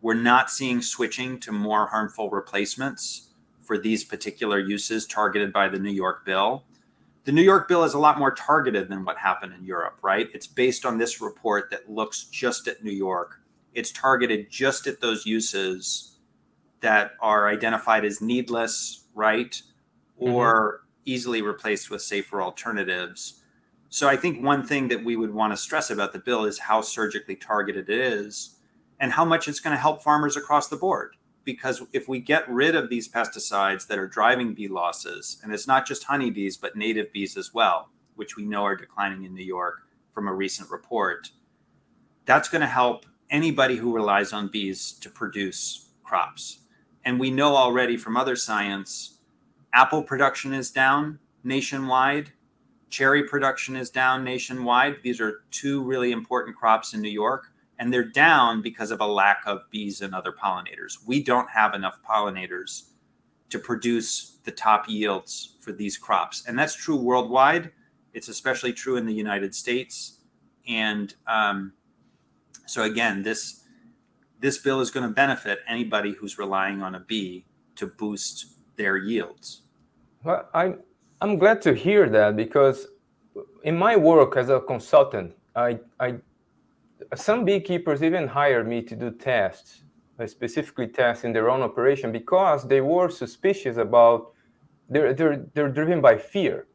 We're 0.00 0.14
not 0.14 0.50
seeing 0.50 0.82
switching 0.82 1.40
to 1.40 1.52
more 1.52 1.86
harmful 1.86 2.30
replacements 2.30 3.30
for 3.62 3.78
these 3.78 4.04
particular 4.04 4.58
uses 4.58 5.06
targeted 5.06 5.52
by 5.52 5.68
the 5.68 5.78
New 5.78 5.90
York 5.90 6.24
bill. 6.24 6.64
The 7.24 7.32
New 7.32 7.42
York 7.42 7.68
bill 7.68 7.84
is 7.84 7.94
a 7.94 7.98
lot 7.98 8.18
more 8.18 8.34
targeted 8.34 8.90
than 8.90 9.04
what 9.04 9.16
happened 9.16 9.54
in 9.54 9.64
Europe, 9.64 9.98
right? 10.02 10.28
It's 10.34 10.46
based 10.46 10.84
on 10.84 10.98
this 10.98 11.22
report 11.22 11.70
that 11.70 11.90
looks 11.90 12.24
just 12.24 12.68
at 12.68 12.84
New 12.84 12.92
York. 12.92 13.40
It's 13.72 13.90
targeted 13.90 14.50
just 14.50 14.86
at 14.86 15.00
those 15.00 15.24
uses 15.24 16.18
that 16.80 17.12
are 17.20 17.48
identified 17.48 18.04
as 18.04 18.20
needless, 18.20 19.06
right? 19.14 19.62
Mm-hmm. 20.20 20.34
Or 20.34 20.82
easily 21.06 21.40
replaced 21.40 21.90
with 21.90 22.02
safer 22.02 22.42
alternatives. 22.42 23.42
So 23.88 24.06
I 24.06 24.16
think 24.16 24.44
one 24.44 24.66
thing 24.66 24.88
that 24.88 25.02
we 25.02 25.16
would 25.16 25.32
want 25.32 25.52
to 25.52 25.56
stress 25.56 25.88
about 25.88 26.12
the 26.12 26.18
bill 26.18 26.44
is 26.44 26.58
how 26.58 26.82
surgically 26.82 27.36
targeted 27.36 27.88
it 27.88 27.98
is 27.98 28.56
and 29.00 29.12
how 29.12 29.24
much 29.24 29.48
it's 29.48 29.60
going 29.60 29.74
to 29.74 29.80
help 29.80 30.02
farmers 30.02 30.36
across 30.36 30.68
the 30.68 30.76
board. 30.76 31.16
Because 31.44 31.82
if 31.92 32.08
we 32.08 32.20
get 32.20 32.48
rid 32.48 32.74
of 32.74 32.88
these 32.88 33.08
pesticides 33.08 33.86
that 33.86 33.98
are 33.98 34.08
driving 34.08 34.54
bee 34.54 34.68
losses, 34.68 35.38
and 35.42 35.52
it's 35.52 35.66
not 35.66 35.86
just 35.86 36.04
honeybees, 36.04 36.56
but 36.56 36.76
native 36.76 37.12
bees 37.12 37.36
as 37.36 37.52
well, 37.52 37.90
which 38.14 38.36
we 38.36 38.44
know 38.44 38.64
are 38.64 38.76
declining 38.76 39.24
in 39.24 39.34
New 39.34 39.44
York 39.44 39.82
from 40.12 40.26
a 40.26 40.32
recent 40.34 40.70
report, 40.70 41.30
that's 42.24 42.48
going 42.48 42.60
to 42.60 42.66
help 42.66 43.04
anybody 43.28 43.76
who 43.76 43.94
relies 43.94 44.32
on 44.32 44.48
bees 44.48 44.92
to 44.92 45.10
produce 45.10 45.90
crops. 46.02 46.60
And 47.04 47.20
we 47.20 47.30
know 47.30 47.56
already 47.56 47.96
from 47.96 48.16
other 48.16 48.36
science, 48.36 49.18
apple 49.72 50.02
production 50.02 50.54
is 50.54 50.70
down 50.70 51.18
nationwide, 51.42 52.32
cherry 52.88 53.24
production 53.24 53.76
is 53.76 53.90
down 53.90 54.24
nationwide. 54.24 54.96
These 55.02 55.20
are 55.20 55.42
two 55.50 55.82
really 55.82 56.12
important 56.12 56.56
crops 56.56 56.94
in 56.94 57.02
New 57.02 57.10
York 57.10 57.50
and 57.78 57.92
they're 57.92 58.04
down 58.04 58.62
because 58.62 58.90
of 58.90 59.00
a 59.00 59.06
lack 59.06 59.42
of 59.46 59.68
bees 59.70 60.00
and 60.00 60.14
other 60.14 60.32
pollinators. 60.32 60.98
We 61.06 61.22
don't 61.22 61.50
have 61.50 61.74
enough 61.74 61.98
pollinators 62.08 62.90
to 63.50 63.58
produce 63.58 64.38
the 64.44 64.50
top 64.52 64.88
yields 64.88 65.56
for 65.60 65.72
these 65.72 65.96
crops, 65.96 66.44
and 66.46 66.58
that's 66.58 66.74
true 66.74 66.96
worldwide. 66.96 67.72
It's 68.12 68.28
especially 68.28 68.72
true 68.72 68.96
in 68.96 69.06
the 69.06 69.14
United 69.14 69.54
States, 69.54 70.18
and 70.68 71.14
um, 71.26 71.72
so 72.66 72.82
again, 72.82 73.22
this 73.22 73.64
this 74.40 74.58
bill 74.58 74.80
is 74.80 74.90
going 74.90 75.06
to 75.06 75.12
benefit 75.12 75.60
anybody 75.66 76.12
who's 76.12 76.38
relying 76.38 76.82
on 76.82 76.94
a 76.94 77.00
bee 77.00 77.46
to 77.76 77.86
boost 77.86 78.58
their 78.76 78.96
yields. 78.96 79.62
Well, 80.22 80.48
I'm 80.54 80.80
I'm 81.20 81.38
glad 81.38 81.62
to 81.62 81.74
hear 81.74 82.08
that 82.10 82.36
because 82.36 82.86
in 83.62 83.76
my 83.76 83.96
work 83.96 84.36
as 84.36 84.48
a 84.50 84.60
consultant, 84.60 85.34
I 85.56 85.78
I 86.00 86.16
some 87.14 87.44
beekeepers 87.44 88.02
even 88.02 88.28
hired 88.28 88.66
me 88.68 88.82
to 88.82 88.96
do 88.96 89.10
tests, 89.10 89.84
specifically 90.26 90.88
tests 90.88 91.24
in 91.24 91.32
their 91.32 91.50
own 91.50 91.62
operation, 91.62 92.12
because 92.12 92.68
they 92.68 92.80
were 92.80 93.08
suspicious 93.08 93.76
about 93.76 94.32
they're 94.88 95.12
they're 95.14 95.46
they're 95.54 95.70
driven 95.70 96.00
by 96.00 96.18
fear. 96.18 96.66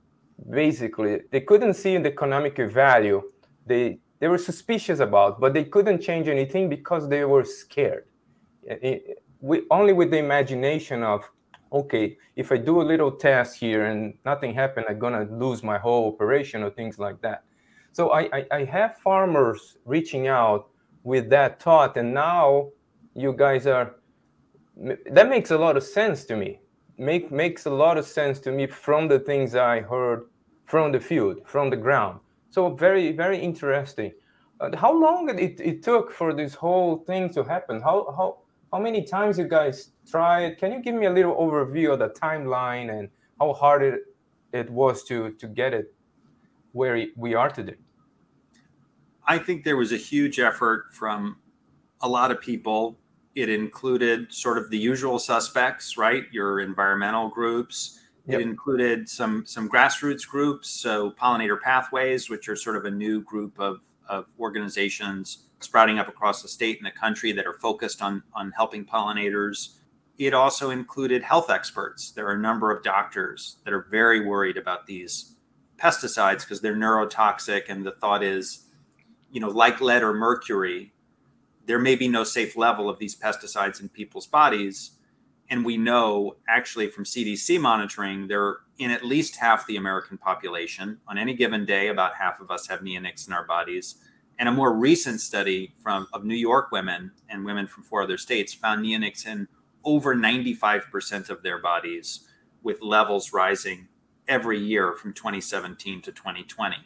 Basically, 0.49 1.21
they 1.31 1.41
couldn't 1.41 1.75
see 1.75 1.97
the 1.97 2.09
economic 2.09 2.57
value. 2.57 3.21
They 3.65 3.99
they 4.19 4.27
were 4.27 4.37
suspicious 4.37 4.99
about, 4.99 5.39
but 5.39 5.53
they 5.53 5.65
couldn't 5.65 6.01
change 6.01 6.27
anything 6.27 6.69
because 6.69 7.07
they 7.07 7.23
were 7.25 7.45
scared. 7.45 8.05
It, 8.63 9.23
we, 9.41 9.63
only 9.71 9.93
with 9.93 10.11
the 10.11 10.17
imagination 10.17 11.03
of, 11.03 11.29
okay, 11.71 12.17
if 12.35 12.51
I 12.51 12.57
do 12.57 12.81
a 12.81 12.83
little 12.83 13.11
test 13.11 13.57
here 13.57 13.85
and 13.85 14.13
nothing 14.25 14.53
happened, 14.53 14.87
I'm 14.89 14.99
gonna 14.99 15.25
lose 15.31 15.63
my 15.63 15.77
whole 15.77 16.11
operation 16.13 16.63
or 16.63 16.69
things 16.69 16.99
like 16.99 17.21
that. 17.21 17.43
So 17.91 18.11
I, 18.11 18.21
I, 18.33 18.45
I 18.51 18.63
have 18.65 18.97
farmers 18.97 19.77
reaching 19.85 20.27
out 20.27 20.69
with 21.03 21.29
that 21.29 21.61
thought, 21.61 21.97
and 21.97 22.13
now 22.13 22.69
you 23.15 23.33
guys 23.33 23.67
are. 23.67 23.95
That 25.11 25.27
makes 25.29 25.51
a 25.51 25.57
lot 25.57 25.75
of 25.75 25.83
sense 25.83 26.23
to 26.25 26.35
me. 26.35 26.59
Make 26.97 27.31
makes 27.31 27.65
a 27.65 27.69
lot 27.69 27.97
of 27.97 28.05
sense 28.05 28.39
to 28.41 28.51
me 28.51 28.67
from 28.67 29.07
the 29.07 29.19
things 29.19 29.55
I 29.55 29.81
heard 29.81 30.25
from 30.65 30.91
the 30.91 30.99
field, 30.99 31.41
from 31.45 31.69
the 31.69 31.77
ground. 31.77 32.19
So 32.51 32.69
very 32.75 33.11
very 33.11 33.39
interesting. 33.39 34.13
Uh, 34.59 34.75
how 34.75 34.93
long 34.93 35.29
it, 35.29 35.59
it 35.59 35.83
took 35.83 36.11
for 36.11 36.33
this 36.33 36.53
whole 36.53 36.97
thing 36.97 37.29
to 37.33 37.43
happen? 37.43 37.81
How 37.81 38.13
how 38.15 38.37
how 38.71 38.79
many 38.79 39.03
times 39.03 39.37
you 39.37 39.47
guys 39.47 39.91
tried? 40.09 40.57
Can 40.57 40.71
you 40.71 40.81
give 40.81 40.95
me 40.95 41.05
a 41.05 41.11
little 41.11 41.35
overview 41.35 41.93
of 41.93 41.99
the 41.99 42.09
timeline 42.09 42.89
and 42.97 43.09
how 43.39 43.53
hard 43.53 43.83
it 43.83 44.01
it 44.53 44.69
was 44.69 45.03
to 45.05 45.31
to 45.31 45.47
get 45.47 45.73
it 45.73 45.93
where 46.71 47.05
we 47.15 47.33
are 47.33 47.49
today? 47.49 47.75
I 49.27 49.37
think 49.37 49.63
there 49.63 49.77
was 49.77 49.91
a 49.91 49.97
huge 49.97 50.39
effort 50.39 50.87
from 50.91 51.37
a 52.01 52.07
lot 52.07 52.31
of 52.31 52.41
people. 52.41 52.97
It 53.35 53.49
included 53.49 54.33
sort 54.33 54.57
of 54.57 54.69
the 54.69 54.77
usual 54.77 55.19
suspects, 55.19 55.97
right? 55.97 56.23
Your 56.31 56.59
environmental 56.59 57.29
groups. 57.29 57.99
Yep. 58.25 58.39
It 58.39 58.43
included 58.43 59.09
some 59.09 59.45
some 59.45 59.69
grassroots 59.69 60.27
groups, 60.27 60.69
so 60.69 61.11
pollinator 61.11 61.59
pathways, 61.59 62.29
which 62.29 62.49
are 62.49 62.55
sort 62.55 62.75
of 62.75 62.85
a 62.85 62.91
new 62.91 63.21
group 63.21 63.59
of, 63.59 63.81
of 64.07 64.25
organizations 64.39 65.45
sprouting 65.59 65.99
up 65.99 66.07
across 66.07 66.41
the 66.41 66.47
state 66.47 66.77
and 66.77 66.85
the 66.85 66.99
country 66.99 67.31
that 67.31 67.45
are 67.45 67.53
focused 67.53 68.01
on 68.01 68.23
on 68.33 68.51
helping 68.51 68.85
pollinators. 68.85 69.75
It 70.17 70.33
also 70.33 70.69
included 70.71 71.23
health 71.23 71.49
experts. 71.49 72.11
There 72.11 72.27
are 72.27 72.33
a 72.33 72.39
number 72.39 72.71
of 72.71 72.83
doctors 72.83 73.57
that 73.63 73.73
are 73.73 73.87
very 73.89 74.25
worried 74.25 74.57
about 74.57 74.85
these 74.85 75.35
pesticides 75.79 76.41
because 76.41 76.61
they're 76.61 76.75
neurotoxic 76.75 77.69
and 77.69 77.85
the 77.85 77.91
thought 77.91 78.23
is 78.23 78.65
you 79.31 79.39
know 79.39 79.49
like 79.49 79.81
lead 79.81 80.03
or 80.03 80.13
mercury 80.13 80.93
there 81.69 81.77
may 81.77 81.95
be 81.95 82.07
no 82.07 82.23
safe 82.23 82.57
level 82.57 82.89
of 82.89 82.97
these 82.97 83.15
pesticides 83.15 83.79
in 83.79 83.89
people's 83.89 84.25
bodies. 84.25 84.93
And 85.51 85.63
we 85.63 85.77
know 85.77 86.37
actually 86.47 86.87
from 86.87 87.03
cdc 87.03 87.61
monitoring 87.61 88.27
they're 88.27 88.57
in 88.79 88.89
at 88.89 89.05
least 89.05 89.35
half 89.35 89.67
the 89.67 89.75
american 89.75 90.17
population. 90.17 90.97
On 91.07 91.19
any 91.19 91.35
given 91.35 91.65
day 91.65 91.89
about 91.89 92.15
half 92.15 92.41
of 92.41 92.49
us 92.49 92.67
have 92.69 92.79
neonics 92.79 93.27
in 93.27 93.33
our 93.33 93.45
bodies. 93.45 93.95
And 94.39 94.49
a 94.49 94.51
more 94.51 94.73
recent 94.75 95.21
study 95.21 95.75
from 95.83 96.07
of 96.11 96.25
new 96.25 96.33
york 96.33 96.71
women 96.71 97.11
and 97.29 97.45
women 97.45 97.67
from 97.67 97.83
four 97.83 98.01
other 98.01 98.17
states 98.17 98.51
found 98.51 98.83
neonics 98.83 99.27
in 99.27 99.47
over 99.83 100.15
95% 100.15 101.29
of 101.29 101.43
their 101.43 101.59
bodies 101.59 102.27
with 102.63 102.81
levels 102.81 103.31
rising 103.31 103.88
every 104.29 104.59
year 104.59 104.93
from 104.93 105.13
2017 105.13 106.01
to 106.03 106.11
2020. 106.11 106.77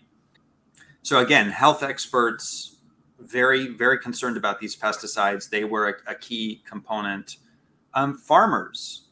So 1.03 1.19
again, 1.19 1.49
health 1.49 1.83
experts 1.83 2.77
very 3.19 3.67
very 3.67 3.99
concerned 3.99 4.37
about 4.37 4.59
these 4.59 4.75
pesticides. 4.75 5.49
They 5.49 5.63
were 5.63 5.89
a, 5.89 6.11
a 6.11 6.15
key 6.15 6.63
component. 6.67 7.37
Um, 7.93 8.17
farmers, 8.17 9.07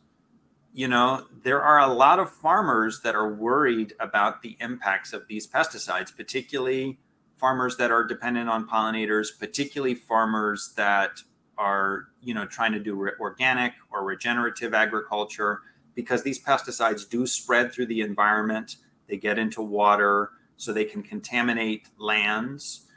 you 0.74 0.88
know, 0.88 1.28
there 1.44 1.62
are 1.62 1.80
a 1.80 1.94
lot 1.94 2.20
of 2.20 2.32
farmers 2.32 3.02
that 3.02 3.16
are 3.16 3.32
worried 3.32 3.94
about 4.00 4.42
the 4.42 4.58
impacts 4.60 5.14
of 5.14 5.28
these 5.28 5.48
pesticides, 5.48 6.16
particularly 6.16 7.00
farmers 7.38 7.78
that 7.78 7.92
are 7.92 8.04
dependent 8.04 8.50
on 8.50 8.68
pollinators, 8.68 9.28
particularly 9.38 9.96
farmers 9.96 10.74
that 10.78 11.22
are 11.58 12.08
you 12.22 12.34
know 12.34 12.46
trying 12.46 12.72
to 12.72 12.80
do 12.80 12.96
re- 12.96 13.12
organic 13.20 13.74
or 13.92 14.04
regenerative 14.04 14.74
agriculture 14.74 15.62
because 15.96 16.24
these 16.24 16.44
pesticides 16.44 17.08
do 17.10 17.26
spread 17.26 17.72
through 17.72 17.88
the 17.88 18.02
environment. 18.02 18.78
They 19.08 19.18
get 19.18 19.38
into 19.38 19.62
water, 19.62 20.32
so 20.58 20.72
they 20.72 20.86
can 20.86 21.02
contaminate 21.02 21.88
lands. 21.98 22.88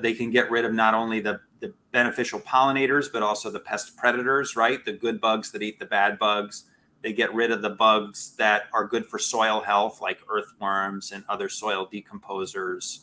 They 0.00 0.14
can 0.14 0.30
get 0.30 0.50
rid 0.50 0.64
of 0.64 0.72
not 0.72 0.94
only 0.94 1.20
the, 1.20 1.40
the 1.60 1.74
beneficial 1.92 2.40
pollinators, 2.40 3.12
but 3.12 3.22
also 3.22 3.50
the 3.50 3.60
pest 3.60 3.96
predators, 3.96 4.56
right? 4.56 4.82
The 4.84 4.92
good 4.92 5.20
bugs 5.20 5.52
that 5.52 5.62
eat 5.62 5.78
the 5.78 5.86
bad 5.86 6.18
bugs. 6.18 6.64
They 7.02 7.12
get 7.12 7.34
rid 7.34 7.50
of 7.50 7.62
the 7.62 7.70
bugs 7.70 8.34
that 8.36 8.64
are 8.72 8.86
good 8.86 9.06
for 9.06 9.18
soil 9.18 9.60
health, 9.60 10.00
like 10.00 10.20
earthworms 10.28 11.12
and 11.12 11.24
other 11.28 11.48
soil 11.48 11.86
decomposers. 11.92 13.00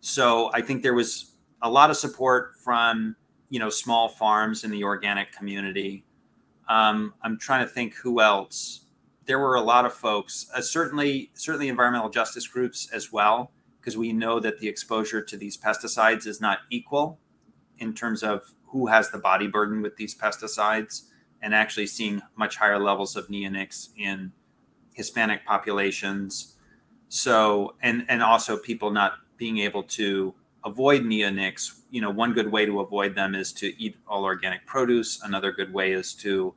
So 0.00 0.50
I 0.52 0.60
think 0.60 0.82
there 0.82 0.94
was 0.94 1.32
a 1.62 1.70
lot 1.70 1.90
of 1.90 1.96
support 1.96 2.54
from 2.62 3.16
you 3.50 3.58
know 3.58 3.70
small 3.70 4.08
farms 4.08 4.64
in 4.64 4.70
the 4.70 4.84
organic 4.84 5.32
community 5.32 6.04
um, 6.68 7.14
I'm 7.22 7.38
trying 7.38 7.66
to 7.66 7.72
think 7.72 7.94
who 7.96 8.20
else. 8.20 8.84
There 9.26 9.38
were 9.38 9.54
a 9.54 9.60
lot 9.60 9.84
of 9.84 9.92
folks, 9.92 10.50
uh, 10.54 10.60
certainly 10.60 11.30
certainly 11.34 11.68
environmental 11.68 12.10
justice 12.10 12.46
groups 12.46 12.88
as 12.92 13.12
well, 13.12 13.52
because 13.80 13.96
we 13.96 14.12
know 14.12 14.40
that 14.40 14.58
the 14.58 14.68
exposure 14.68 15.22
to 15.22 15.36
these 15.36 15.56
pesticides 15.56 16.26
is 16.26 16.40
not 16.40 16.60
equal 16.70 17.18
in 17.78 17.94
terms 17.94 18.22
of 18.22 18.54
who 18.68 18.88
has 18.88 19.10
the 19.10 19.18
body 19.18 19.46
burden 19.46 19.82
with 19.82 19.96
these 19.96 20.14
pesticides, 20.14 21.04
and 21.40 21.54
actually 21.54 21.86
seeing 21.86 22.22
much 22.36 22.56
higher 22.56 22.78
levels 22.78 23.16
of 23.16 23.28
neonics 23.28 23.88
in 23.96 24.32
Hispanic 24.94 25.44
populations. 25.46 26.56
So, 27.08 27.74
and 27.80 28.04
and 28.08 28.22
also 28.22 28.56
people 28.56 28.90
not 28.90 29.14
being 29.36 29.58
able 29.58 29.84
to 29.84 30.34
avoid 30.64 31.02
neonics, 31.02 31.80
you 31.90 32.00
know, 32.00 32.10
one 32.10 32.32
good 32.32 32.50
way 32.50 32.66
to 32.66 32.80
avoid 32.80 33.14
them 33.14 33.34
is 33.34 33.52
to 33.54 33.80
eat 33.82 33.96
all 34.06 34.24
organic 34.24 34.66
produce. 34.66 35.20
Another 35.22 35.52
good 35.52 35.72
way 35.72 35.92
is 35.92 36.12
to, 36.14 36.54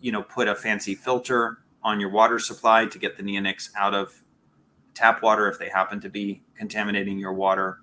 you 0.00 0.12
know, 0.12 0.22
put 0.22 0.48
a 0.48 0.54
fancy 0.54 0.94
filter 0.94 1.58
on 1.82 2.00
your 2.00 2.10
water 2.10 2.38
supply 2.38 2.86
to 2.86 2.98
get 2.98 3.16
the 3.16 3.22
neonics 3.22 3.70
out 3.76 3.94
of 3.94 4.22
tap 4.94 5.22
water 5.22 5.48
if 5.48 5.58
they 5.58 5.68
happen 5.68 6.00
to 6.00 6.08
be 6.08 6.42
contaminating 6.56 7.18
your 7.18 7.32
water. 7.32 7.78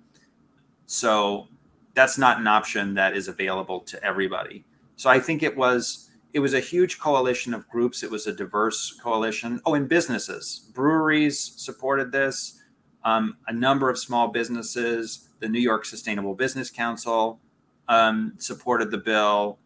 So 0.86 1.48
that's 1.94 2.16
not 2.16 2.38
an 2.38 2.46
option 2.46 2.94
that 2.94 3.16
is 3.16 3.26
available 3.26 3.80
to 3.80 4.02
everybody. 4.04 4.64
So 4.96 5.10
I 5.10 5.20
think 5.20 5.42
it 5.42 5.56
was 5.56 6.10
it 6.32 6.40
was 6.40 6.52
a 6.52 6.60
huge 6.60 6.98
coalition 7.00 7.54
of 7.54 7.68
groups. 7.68 8.02
It 8.02 8.10
was 8.10 8.26
a 8.26 8.32
diverse 8.32 8.92
coalition. 9.02 9.60
Oh, 9.64 9.74
and 9.74 9.88
businesses, 9.88 10.70
breweries 10.74 11.40
supported 11.56 12.12
this. 12.12 12.60
Um, 13.04 13.38
a 13.46 13.52
number 13.52 13.88
of 13.88 13.98
small 13.98 14.28
businesses, 14.28 15.27
the 15.40 15.48
New 15.48 15.60
York 15.60 15.84
Sustainable 15.84 16.34
Business 16.34 16.70
Council 16.70 17.40
um, 17.88 18.34
supported 18.38 18.90
the 18.90 18.98
bill. 18.98 19.58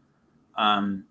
Um, 0.56 1.04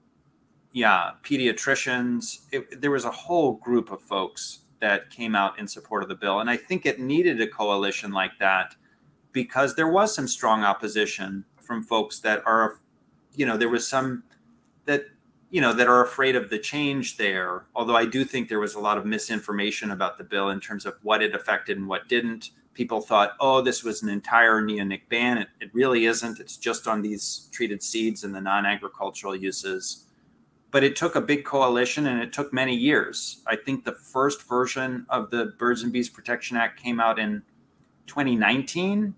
yeah, 0.72 1.12
pediatricians. 1.24 2.42
It, 2.52 2.82
there 2.82 2.92
was 2.92 3.06
a 3.06 3.12
whole 3.12 3.54
group 3.54 3.92
of 3.92 4.02
folks 4.02 4.60
that 4.80 5.10
came 5.10 5.36
out 5.36 5.60
in 5.60 5.68
support 5.68 6.02
of 6.04 6.10
the 6.10 6.16
bill, 6.16 6.40
and 6.40 6.50
I 6.50 6.58
think 6.58 6.86
it 6.86 7.00
needed 7.00 7.42
a 7.42 7.48
coalition 7.48 8.12
like 8.12 8.40
that 8.40 8.76
because 9.32 9.76
there 9.76 9.88
was 9.88 10.14
some 10.14 10.28
strong 10.28 10.64
opposition 10.64 11.46
from 11.62 11.84
folks 11.84 12.20
that 12.20 12.42
are, 12.46 12.80
you 13.36 13.46
know, 13.46 13.58
there 13.58 13.70
was 13.70 13.88
some 13.88 14.24
that 14.86 15.06
you 15.50 15.62
know 15.62 15.74
that 15.74 15.88
are 15.88 16.04
afraid 16.04 16.36
of 16.36 16.50
the 16.50 16.58
change 16.58 17.18
there. 17.18 17.66
Although 17.76 17.96
I 17.96 18.06
do 18.06 18.24
think 18.24 18.48
there 18.48 18.60
was 18.60 18.74
a 18.74 18.80
lot 18.80 18.98
of 18.98 19.06
misinformation 19.06 19.92
about 19.92 20.18
the 20.18 20.24
bill 20.24 20.50
in 20.50 20.60
terms 20.60 20.86
of 20.86 20.96
what 21.04 21.22
it 21.22 21.36
affected 21.36 21.78
and 21.78 21.88
what 21.88 22.08
didn't. 22.08 22.52
People 22.74 23.02
thought, 23.02 23.34
oh, 23.40 23.62
this 23.62 23.84
was 23.84 24.02
an 24.02 24.10
entire 24.10 24.62
neonic 24.62 25.02
ban. 25.10 25.38
It, 25.38 25.50
it 25.60 25.70
really 25.74 26.06
isn't. 26.06 26.40
It's 26.40 26.58
just 26.58 26.88
on 26.88 27.02
these 27.02 27.50
treated 27.52 27.84
seeds 27.84 28.24
and 28.24 28.34
the 28.34 28.42
non-agricultural 28.42 29.36
uses 29.36 30.06
but 30.72 30.84
it 30.86 30.96
took 30.96 31.16
a 31.16 31.22
big 31.22 31.44
coalition 31.44 32.08
and 32.08 32.22
it 32.22 32.32
took 32.32 32.54
many 32.54 32.74
years. 32.74 33.42
I 33.46 33.58
think 33.58 33.84
the 33.84 33.92
first 33.92 34.48
version 34.48 35.06
of 35.10 35.30
the 35.30 35.54
Birds 35.58 35.84
and 35.84 35.92
Bees 35.92 36.10
Protection 36.10 36.56
Act 36.56 36.82
came 36.82 37.00
out 37.00 37.20
in 37.20 37.44
2019. 38.08 39.14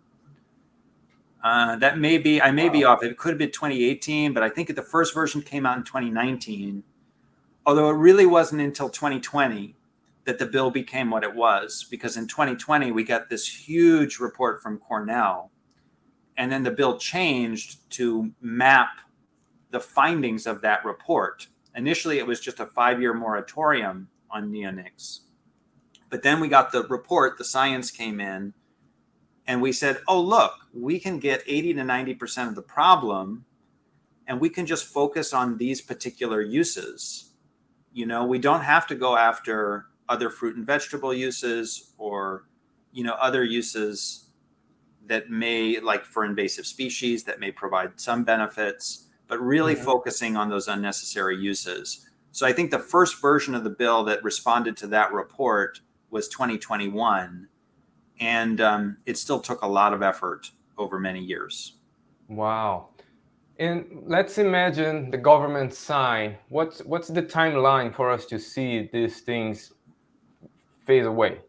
Uh, 1.43 1.75
that 1.75 1.99
may 1.99 2.17
be, 2.17 2.41
I 2.41 2.51
may 2.51 2.67
wow. 2.67 2.73
be 2.73 2.83
off. 2.83 3.03
It 3.03 3.17
could 3.17 3.29
have 3.29 3.37
been 3.37 3.51
2018, 3.51 4.33
but 4.33 4.41
I 4.41 4.49
think 4.49 4.75
the 4.75 4.81
first 4.81 5.13
version 5.13 5.41
came 5.43 5.65
out 5.65 5.77
in 5.77 5.83
2019. 5.83 6.83
Although 7.65 7.89
it 7.89 7.93
really 7.93 8.25
wasn't 8.25 8.61
until 8.61 8.89
2020 8.89 9.75
that 10.25 10.39
the 10.39 10.45
bill 10.45 10.71
became 10.71 11.09
what 11.09 11.23
it 11.23 11.35
was, 11.35 11.85
because 11.89 12.17
in 12.17 12.27
2020 12.27 12.91
we 12.91 13.03
got 13.03 13.29
this 13.29 13.67
huge 13.67 14.19
report 14.19 14.61
from 14.61 14.77
Cornell, 14.77 15.51
and 16.37 16.51
then 16.51 16.63
the 16.63 16.71
bill 16.71 16.97
changed 16.97 17.89
to 17.91 18.31
map 18.41 18.99
the 19.71 19.79
findings 19.79 20.47
of 20.47 20.61
that 20.61 20.85
report. 20.85 21.47
Initially, 21.75 22.19
it 22.19 22.27
was 22.27 22.39
just 22.39 22.59
a 22.59 22.65
five 22.65 23.01
year 23.01 23.13
moratorium 23.13 24.07
on 24.29 24.51
neonics. 24.51 25.21
But 26.09 26.21
then 26.21 26.39
we 26.39 26.47
got 26.47 26.71
the 26.71 26.83
report, 26.83 27.37
the 27.37 27.43
science 27.43 27.89
came 27.89 28.19
in, 28.19 28.53
and 29.47 29.61
we 29.61 29.71
said, 29.71 30.01
oh, 30.07 30.21
look, 30.21 30.53
we 30.73 30.99
can 30.99 31.19
get 31.19 31.43
80 31.45 31.73
to 31.73 31.81
90% 31.81 32.47
of 32.47 32.55
the 32.55 32.61
problem, 32.61 33.45
and 34.27 34.39
we 34.39 34.49
can 34.49 34.65
just 34.65 34.85
focus 34.85 35.33
on 35.33 35.57
these 35.57 35.81
particular 35.81 36.41
uses. 36.41 37.31
You 37.91 38.05
know, 38.05 38.25
we 38.25 38.39
don't 38.39 38.61
have 38.61 38.87
to 38.87 38.95
go 38.95 39.17
after 39.17 39.87
other 40.09 40.29
fruit 40.29 40.55
and 40.55 40.65
vegetable 40.65 41.13
uses 41.13 41.93
or, 41.97 42.45
you 42.91 43.03
know, 43.03 43.13
other 43.13 43.43
uses 43.43 44.29
that 45.05 45.29
may, 45.29 45.79
like 45.79 46.05
for 46.05 46.23
invasive 46.23 46.65
species, 46.65 47.23
that 47.23 47.39
may 47.39 47.51
provide 47.51 47.99
some 47.99 48.23
benefits 48.23 49.03
but 49.27 49.41
really 49.41 49.73
mm-hmm. 49.73 49.83
focusing 49.83 50.37
on 50.37 50.49
those 50.49 50.67
unnecessary 50.67 51.35
uses. 51.35 52.07
So 52.31 52.45
I 52.45 52.53
think 52.53 52.71
the 52.71 52.79
first 52.79 53.21
version 53.21 53.55
of 53.55 53.63
the 53.63 53.69
bill 53.69 54.03
that 54.05 54.23
responded 54.23 54.77
to 54.77 54.87
that 54.87 55.11
report 55.11 55.81
was 56.11 56.27
2021, 56.27 57.47
and 58.19 58.61
um, 58.61 58.97
it 59.07 59.17
still 59.17 59.39
took 59.39 59.61
a 59.63 59.67
lot 59.67 59.93
of 59.93 60.01
effort 60.01 60.51
over 60.77 60.99
many 60.99 61.19
years. 61.19 61.77
Wow. 62.27 62.89
And 63.57 64.03
let's 64.05 64.37
imagine 64.37 65.11
the 65.11 65.17
government 65.17 65.73
sign. 65.73 66.37
What's 66.49 66.83
what's 66.83 67.07
the 67.07 67.23
timeline 67.23 67.93
for 67.93 68.11
us 68.11 68.25
to 68.27 68.39
see 68.39 68.89
these 68.91 69.21
things 69.21 69.73
fade 70.85 71.05
away? 71.05 71.39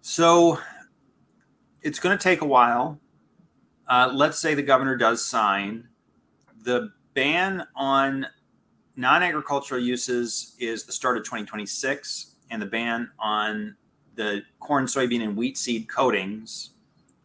So 0.00 0.58
it's 1.82 1.98
going 1.98 2.16
to 2.16 2.22
take 2.22 2.40
a 2.40 2.46
while. 2.46 2.98
Uh, 3.88 4.10
let's 4.12 4.38
say 4.38 4.54
the 4.54 4.62
governor 4.62 4.96
does 4.96 5.24
sign 5.24 5.88
the 6.66 6.92
ban 7.14 7.66
on 7.76 8.26
non-agricultural 8.96 9.80
uses 9.80 10.54
is 10.58 10.84
the 10.84 10.92
start 10.92 11.16
of 11.16 11.24
2026 11.24 12.34
and 12.50 12.60
the 12.60 12.66
ban 12.66 13.10
on 13.18 13.76
the 14.16 14.42
corn 14.58 14.86
soybean 14.86 15.22
and 15.22 15.36
wheat 15.36 15.56
seed 15.56 15.88
coatings 15.88 16.70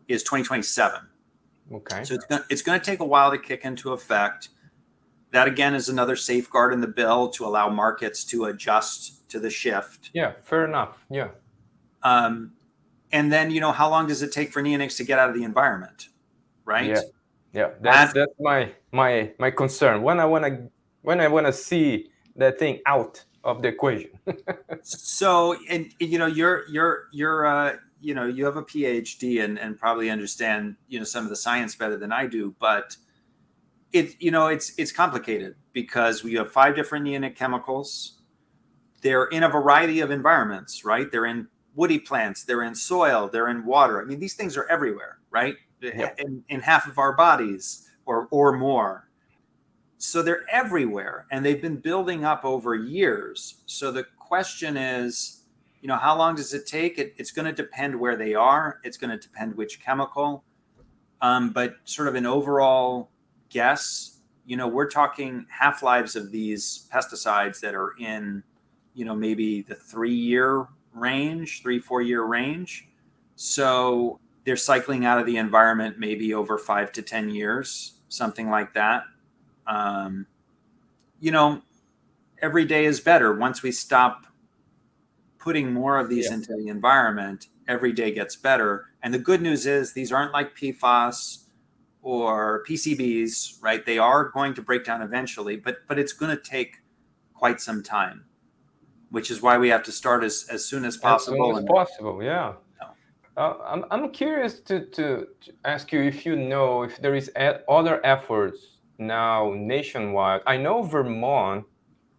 is 0.07 0.21
2027 0.23 1.01
okay 1.73 2.03
so 2.03 2.13
it's 2.13 2.25
going, 2.25 2.41
it's 2.49 2.61
going 2.61 2.79
to 2.79 2.85
take 2.85 2.99
a 2.99 3.05
while 3.05 3.31
to 3.31 3.37
kick 3.37 3.65
into 3.65 3.93
effect 3.93 4.49
that 5.31 5.47
again 5.47 5.73
is 5.73 5.89
another 5.89 6.15
safeguard 6.15 6.73
in 6.73 6.81
the 6.81 6.87
bill 6.87 7.29
to 7.29 7.45
allow 7.45 7.69
markets 7.69 8.23
to 8.25 8.45
adjust 8.45 9.29
to 9.29 9.39
the 9.39 9.49
shift. 9.49 10.09
Yeah 10.13 10.33
fair 10.43 10.65
enough. 10.65 11.03
Yeah. 11.09 11.29
Um, 12.03 12.53
and 13.11 13.31
then 13.31 13.51
you 13.51 13.61
know 13.61 13.71
how 13.71 13.89
long 13.89 14.07
does 14.07 14.21
it 14.21 14.31
take 14.31 14.51
for 14.51 14.61
neonics 14.61 14.97
to 14.97 15.03
get 15.03 15.19
out 15.19 15.29
of 15.29 15.35
the 15.35 15.43
environment 15.43 16.09
right? 16.65 16.87
Yeah. 16.87 17.01
Yeah 17.53 17.69
that's, 17.81 18.13
that's 18.13 18.33
my 18.39 18.71
my 18.91 19.31
my 19.39 19.51
concern. 19.51 20.01
When 20.01 20.19
i 20.19 20.25
want 20.25 20.45
to 20.45 20.69
when 21.01 21.19
i 21.19 21.27
want 21.27 21.47
to 21.47 21.53
see 21.53 22.09
that 22.35 22.59
thing 22.59 22.79
out 22.85 23.23
of 23.43 23.61
the 23.61 23.69
equation. 23.69 24.11
So 24.83 25.55
and 25.69 25.93
you 25.99 26.17
know 26.17 26.25
you're 26.25 26.67
you're 26.69 27.07
you're 27.11 27.45
uh 27.45 27.75
you 28.01 28.15
know 28.15 28.25
you 28.25 28.45
have 28.45 28.57
a 28.57 28.63
phd 28.63 29.43
and 29.43 29.59
and 29.59 29.77
probably 29.77 30.09
understand 30.09 30.75
you 30.87 30.97
know 30.97 31.05
some 31.05 31.23
of 31.23 31.29
the 31.29 31.35
science 31.35 31.75
better 31.75 31.97
than 31.97 32.11
i 32.11 32.25
do 32.25 32.55
but 32.59 32.97
it 33.93 34.21
you 34.21 34.31
know 34.31 34.47
it's 34.47 34.73
it's 34.77 34.91
complicated 34.91 35.55
because 35.73 36.23
we 36.23 36.33
have 36.33 36.51
five 36.51 36.75
different 36.75 37.05
neonic 37.05 37.35
chemicals 37.35 38.21
they're 39.01 39.25
in 39.25 39.43
a 39.43 39.49
variety 39.49 39.99
of 39.99 40.11
environments 40.11 40.85
right 40.85 41.11
they're 41.11 41.25
in 41.25 41.47
woody 41.75 41.99
plants 41.99 42.43
they're 42.43 42.63
in 42.63 42.75
soil 42.75 43.29
they're 43.31 43.49
in 43.49 43.65
water 43.65 44.01
i 44.01 44.05
mean 44.05 44.19
these 44.19 44.33
things 44.33 44.55
are 44.57 44.67
everywhere 44.69 45.19
right 45.29 45.55
yep. 45.81 46.19
in, 46.19 46.43
in 46.49 46.59
half 46.59 46.87
of 46.87 46.97
our 46.97 47.13
bodies 47.13 47.89
or 48.05 48.27
or 48.31 48.57
more. 48.57 49.07
So 49.97 50.21
they're 50.23 50.45
everywhere 50.51 51.27
and 51.31 51.45
they've 51.45 51.61
been 51.61 51.77
building 51.77 52.25
up 52.25 52.43
over 52.43 52.73
years. 52.75 53.61
So 53.67 53.91
the 53.91 54.05
question 54.17 54.75
is, 54.75 55.43
you 55.81 55.87
know, 55.87 55.95
how 55.95 56.17
long 56.17 56.35
does 56.35 56.53
it 56.55 56.65
take? 56.65 56.97
It, 56.97 57.13
it's 57.17 57.31
going 57.31 57.45
to 57.45 57.53
depend 57.53 57.99
where 57.99 58.15
they 58.15 58.33
are. 58.33 58.79
It's 58.83 58.97
going 58.97 59.11
to 59.11 59.17
depend 59.17 59.55
which 59.55 59.79
chemical. 59.79 60.43
Um, 61.21 61.51
but 61.51 61.75
sort 61.83 62.07
of 62.07 62.15
an 62.15 62.25
overall 62.25 63.10
guess, 63.51 64.17
you 64.45 64.57
know, 64.57 64.67
we're 64.67 64.89
talking 64.89 65.45
half 65.49 65.83
lives 65.83 66.15
of 66.15 66.31
these 66.31 66.87
pesticides 66.91 67.59
that 67.59 67.75
are 67.75 67.93
in, 67.99 68.43
you 68.95 69.05
know, 69.05 69.15
maybe 69.15 69.61
the 69.61 69.75
three 69.75 70.15
year 70.15 70.67
range, 70.93 71.61
three, 71.61 71.79
four 71.79 72.01
year 72.01 72.23
range. 72.23 72.87
So 73.35 74.19
they're 74.45 74.57
cycling 74.57 75.05
out 75.05 75.19
of 75.19 75.25
the 75.25 75.37
environment 75.37 75.99
maybe 75.99 76.33
over 76.33 76.57
five 76.57 76.91
to 76.93 77.01
10 77.01 77.29
years, 77.29 77.93
something 78.09 78.49
like 78.49 78.73
that. 78.73 79.03
Um, 79.67 80.25
you 81.19 81.31
know, 81.31 81.61
every 82.41 82.65
day 82.65 82.85
is 82.85 82.99
better. 82.99 83.33
Once 83.33 83.61
we 83.61 83.71
stop 83.71 84.25
putting 85.37 85.71
more 85.71 85.97
of 85.97 86.09
these 86.09 86.27
yeah. 86.29 86.35
into 86.35 86.55
the 86.55 86.67
environment, 86.67 87.47
every 87.67 87.93
day 87.93 88.11
gets 88.11 88.35
better. 88.35 88.87
And 89.03 89.13
the 89.13 89.19
good 89.19 89.41
news 89.41 89.65
is 89.65 89.93
these 89.93 90.11
aren't 90.11 90.33
like 90.33 90.55
PFAS 90.55 91.43
or 92.01 92.63
PCBs, 92.67 93.57
right? 93.61 93.85
They 93.85 93.97
are 93.97 94.29
going 94.29 94.53
to 94.55 94.61
break 94.61 94.85
down 94.85 95.01
eventually, 95.01 95.55
but 95.55 95.87
but 95.87 95.99
it's 95.99 96.13
going 96.13 96.35
to 96.35 96.41
take 96.41 96.77
quite 97.33 97.61
some 97.61 97.83
time, 97.83 98.25
which 99.09 99.31
is 99.31 99.41
why 99.41 99.57
we 99.57 99.69
have 99.69 99.83
to 99.83 99.91
start 99.91 100.23
as, 100.23 100.45
as 100.49 100.65
soon 100.65 100.85
as 100.85 100.97
possible. 100.97 101.51
As 101.51 101.57
soon 101.57 101.63
as 101.63 101.69
possible, 101.69 102.23
yeah. 102.23 102.53
Uh, 103.37 103.55
I'm, 103.65 103.85
I'm 103.91 104.11
curious 104.11 104.59
to, 104.59 104.85
to, 104.87 105.25
to, 105.39 105.53
ask 105.63 105.93
you 105.93 106.01
if 106.01 106.25
you 106.25 106.35
know 106.35 106.83
if 106.83 107.01
there 107.01 107.15
is 107.15 107.31
other 107.69 108.05
efforts 108.05 108.79
now 108.97 109.53
nationwide. 109.55 110.41
I 110.45 110.57
know 110.57 110.83
Vermont 110.83 111.65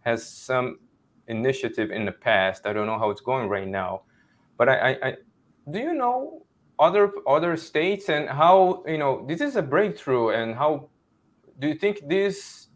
has 0.01 0.27
some 0.27 0.79
initiative 1.27 1.91
in 1.91 2.05
the 2.05 2.11
past. 2.11 2.65
I 2.65 2.73
don't 2.73 2.87
know 2.87 2.97
how 2.97 3.11
it's 3.11 3.21
going 3.21 3.47
right 3.47 3.67
now, 3.67 4.01
but 4.57 4.67
I, 4.67 4.75
I, 4.75 5.07
I 5.07 5.15
do 5.69 5.79
you 5.79 5.93
know 5.93 6.45
other 6.83 7.11
other 7.25 7.55
states 7.55 8.09
and 8.09 8.29
how 8.29 8.83
you 8.85 8.97
know 8.97 9.25
this 9.27 9.41
is 9.41 9.55
a 9.55 9.61
breakthrough 9.61 10.29
and 10.29 10.55
how 10.55 10.89
do 11.59 11.67
you 11.67 11.75
think 11.75 11.95
this 12.07 12.67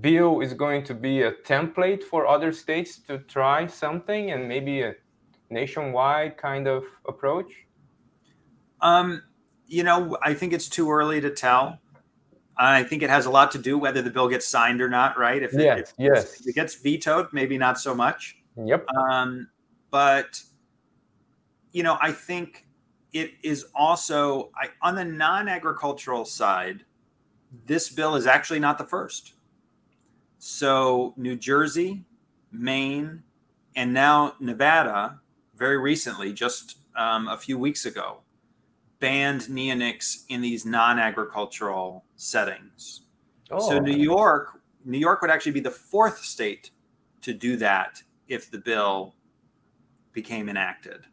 bill 0.00 0.40
is 0.40 0.52
going 0.54 0.82
to 0.84 0.94
be 0.94 1.22
a 1.22 1.32
template 1.32 2.02
for 2.02 2.26
other 2.26 2.52
states 2.52 2.98
to 2.98 3.18
try 3.18 3.66
something 3.66 4.30
and 4.30 4.48
maybe 4.48 4.82
a 4.82 4.94
nationwide 5.50 6.36
kind 6.36 6.66
of 6.66 6.84
approach? 7.06 7.52
Um, 8.80 9.22
you 9.66 9.82
know, 9.82 10.16
I 10.22 10.34
think 10.34 10.52
it's 10.52 10.68
too 10.68 10.90
early 10.90 11.20
to 11.20 11.30
tell. 11.30 11.78
I 12.58 12.82
think 12.84 13.02
it 13.02 13.10
has 13.10 13.26
a 13.26 13.30
lot 13.30 13.50
to 13.52 13.58
do 13.58 13.76
whether 13.78 14.00
the 14.00 14.10
bill 14.10 14.28
gets 14.28 14.46
signed 14.46 14.80
or 14.80 14.88
not, 14.88 15.18
right? 15.18 15.42
If 15.42 15.52
yes, 15.52 15.90
it, 15.90 15.94
yes. 15.98 16.40
If 16.40 16.46
it 16.46 16.54
gets 16.54 16.74
vetoed, 16.76 17.28
maybe 17.32 17.58
not 17.58 17.78
so 17.78 17.94
much. 17.94 18.38
Yep. 18.56 18.86
Um, 18.88 19.48
but 19.90 20.42
you 21.72 21.82
know, 21.82 21.98
I 22.00 22.12
think 22.12 22.65
it 23.20 23.34
is 23.42 23.66
also 23.74 24.50
I, 24.54 24.68
on 24.82 24.94
the 24.94 25.04
non-agricultural 25.04 26.24
side. 26.24 26.84
This 27.66 27.88
bill 27.88 28.16
is 28.16 28.26
actually 28.26 28.60
not 28.60 28.78
the 28.78 28.84
first. 28.84 29.34
So 30.38 31.14
New 31.16 31.36
Jersey, 31.36 32.04
Maine, 32.52 33.22
and 33.74 33.92
now 33.92 34.34
Nevada, 34.40 35.20
very 35.56 35.78
recently, 35.78 36.32
just 36.32 36.78
um, 36.96 37.28
a 37.28 37.36
few 37.36 37.58
weeks 37.58 37.86
ago, 37.86 38.20
banned 38.98 39.42
neonics 39.42 40.24
in 40.28 40.40
these 40.40 40.64
non-agricultural 40.66 42.04
settings. 42.16 43.02
Oh. 43.50 43.60
So 43.68 43.78
New 43.78 43.96
York, 43.96 44.60
New 44.84 44.98
York 44.98 45.20
would 45.22 45.30
actually 45.30 45.52
be 45.52 45.60
the 45.60 45.70
fourth 45.70 46.18
state 46.18 46.70
to 47.22 47.32
do 47.32 47.56
that 47.56 48.02
if 48.28 48.50
the 48.50 48.58
bill 48.58 49.14
became 50.12 50.48
enacted. 50.48 51.06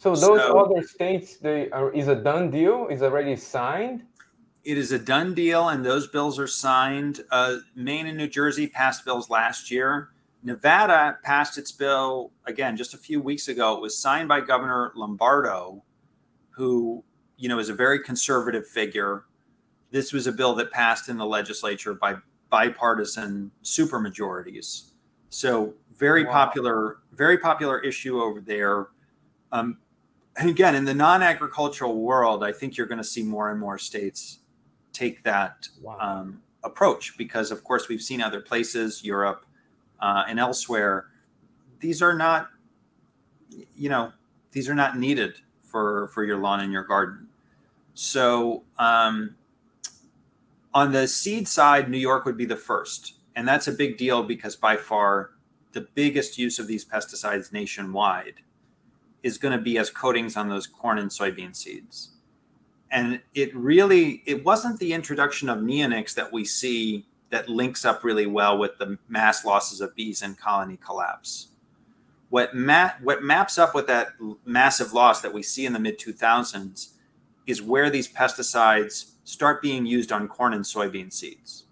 So 0.00 0.14
those 0.14 0.40
so, 0.40 0.58
other 0.58 0.82
states, 0.82 1.36
they 1.36 1.68
are 1.72 1.92
is 1.92 2.08
a 2.08 2.16
done 2.16 2.50
deal, 2.50 2.88
is 2.88 3.02
already 3.02 3.36
signed. 3.36 4.02
It 4.64 4.78
is 4.78 4.92
a 4.92 4.98
done 4.98 5.34
deal, 5.34 5.68
and 5.68 5.84
those 5.84 6.08
bills 6.08 6.38
are 6.38 6.46
signed. 6.46 7.20
Uh, 7.30 7.56
Maine 7.74 8.06
and 8.06 8.16
New 8.16 8.26
Jersey 8.26 8.66
passed 8.66 9.04
bills 9.04 9.28
last 9.28 9.70
year. 9.70 10.08
Nevada 10.42 11.18
passed 11.22 11.58
its 11.58 11.70
bill 11.70 12.32
again 12.46 12.78
just 12.78 12.94
a 12.94 12.96
few 12.96 13.20
weeks 13.20 13.48
ago. 13.48 13.76
It 13.76 13.82
was 13.82 13.94
signed 13.98 14.26
by 14.26 14.40
Governor 14.40 14.92
Lombardo, 14.96 15.84
who 16.48 17.04
you 17.36 17.50
know 17.50 17.58
is 17.58 17.68
a 17.68 17.74
very 17.74 18.02
conservative 18.02 18.66
figure. 18.66 19.24
This 19.90 20.14
was 20.14 20.26
a 20.26 20.32
bill 20.32 20.54
that 20.54 20.70
passed 20.70 21.10
in 21.10 21.18
the 21.18 21.26
legislature 21.26 21.92
by 21.92 22.14
bipartisan 22.48 23.50
supermajorities. 23.62 24.92
So 25.28 25.74
very 25.98 26.24
wow. 26.24 26.32
popular, 26.32 26.98
very 27.12 27.36
popular 27.36 27.80
issue 27.80 28.18
over 28.18 28.40
there. 28.40 28.86
Um, 29.52 29.76
again, 30.48 30.74
in 30.74 30.84
the 30.84 30.94
non-agricultural 30.94 31.96
world, 31.96 32.42
I 32.44 32.52
think 32.52 32.76
you're 32.76 32.86
going 32.86 32.98
to 32.98 33.04
see 33.04 33.22
more 33.22 33.50
and 33.50 33.58
more 33.58 33.78
states 33.78 34.38
take 34.92 35.22
that 35.24 35.68
wow. 35.80 35.98
um, 36.00 36.42
approach 36.64 37.16
because, 37.16 37.50
of 37.50 37.64
course, 37.64 37.88
we've 37.88 38.02
seen 38.02 38.20
other 38.22 38.40
places, 38.40 39.04
Europe 39.04 39.44
uh, 40.00 40.24
and 40.28 40.38
elsewhere. 40.38 41.06
These 41.80 42.02
are 42.02 42.14
not, 42.14 42.48
you 43.76 43.88
know, 43.88 44.12
these 44.52 44.68
are 44.68 44.74
not 44.74 44.98
needed 44.98 45.40
for 45.62 46.08
for 46.08 46.24
your 46.24 46.38
lawn 46.38 46.60
and 46.60 46.72
your 46.72 46.84
garden. 46.84 47.28
So 47.94 48.64
um, 48.78 49.36
on 50.74 50.92
the 50.92 51.06
seed 51.06 51.48
side, 51.48 51.90
New 51.90 51.98
York 51.98 52.24
would 52.24 52.36
be 52.36 52.44
the 52.44 52.56
first, 52.56 53.14
and 53.36 53.46
that's 53.46 53.68
a 53.68 53.72
big 53.72 53.96
deal 53.96 54.22
because 54.22 54.56
by 54.56 54.76
far 54.76 55.30
the 55.72 55.82
biggest 55.94 56.38
use 56.38 56.58
of 56.58 56.66
these 56.66 56.84
pesticides 56.84 57.52
nationwide 57.52 58.34
is 59.22 59.38
going 59.38 59.56
to 59.56 59.62
be 59.62 59.78
as 59.78 59.90
coatings 59.90 60.36
on 60.36 60.48
those 60.48 60.66
corn 60.66 60.98
and 60.98 61.10
soybean 61.10 61.54
seeds. 61.54 62.10
And 62.90 63.20
it 63.34 63.54
really 63.54 64.22
it 64.26 64.44
wasn't 64.44 64.78
the 64.78 64.92
introduction 64.92 65.48
of 65.48 65.58
neonics 65.58 66.14
that 66.14 66.32
we 66.32 66.44
see 66.44 67.06
that 67.30 67.48
links 67.48 67.84
up 67.84 68.02
really 68.02 68.26
well 68.26 68.58
with 68.58 68.76
the 68.78 68.98
mass 69.08 69.44
losses 69.44 69.80
of 69.80 69.94
bees 69.94 70.20
and 70.22 70.36
colony 70.36 70.76
collapse. 70.76 71.48
What, 72.28 72.54
ma- 72.54 72.92
what 73.02 73.22
maps 73.22 73.58
up 73.58 73.74
with 73.74 73.86
that 73.86 74.08
massive 74.44 74.92
loss 74.92 75.20
that 75.20 75.32
we 75.32 75.42
see 75.42 75.66
in 75.66 75.72
the 75.72 75.78
mid 75.78 75.98
2000s 75.98 76.92
is 77.46 77.62
where 77.62 77.90
these 77.90 78.12
pesticides 78.12 79.12
start 79.24 79.62
being 79.62 79.86
used 79.86 80.12
on 80.12 80.28
corn 80.28 80.54
and 80.54 80.64
soybean 80.64 81.12
seeds. 81.12 81.64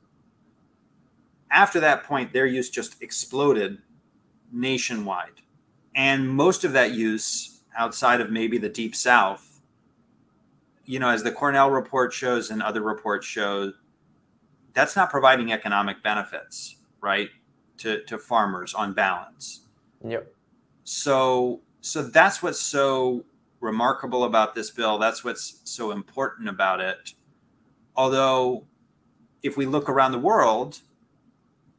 After 1.51 1.81
that 1.81 2.05
point, 2.05 2.33
their 2.33 2.47
use 2.47 2.71
just 2.71 3.01
exploded 3.03 3.79
nationwide. 4.53 5.43
And 5.95 6.29
most 6.29 6.65
of 6.65 6.73
that 6.73 6.93
use 6.93 7.61
outside 7.77 8.21
of 8.21 8.31
maybe 8.31 8.59
the 8.59 8.69
deep 8.69 8.95
south, 8.95 9.61
you 10.85 10.99
know, 10.99 11.09
as 11.09 11.23
the 11.23 11.33
Cornell 11.33 11.71
report 11.71 12.13
shows 12.13 12.51
and 12.51 12.63
other 12.63 12.83
reports 12.83 13.27
show, 13.27 13.73
that's 14.75 14.97
not 14.97 15.11
providing 15.11 15.53
economic 15.53 16.03
benefits, 16.03 16.77
right, 17.01 17.31
to, 17.79 18.03
to 18.05 18.19
farmers 18.19 18.75
on 18.75 18.93
balance. 18.93 19.63
Yep. 20.05 20.33
So 20.85 21.61
so 21.81 22.03
that's 22.03 22.43
what's 22.43 22.61
so 22.61 23.25
remarkable 23.61 24.25
about 24.25 24.55
this 24.55 24.71
bill. 24.71 24.99
That's 24.99 25.25
what's 25.25 25.61
so 25.65 25.91
important 25.91 26.49
about 26.49 26.81
it. 26.81 27.15
Although, 27.97 28.67
if 29.43 29.57
we 29.57 29.67
look 29.67 29.89
around 29.89 30.13
the 30.13 30.19
world, 30.19 30.81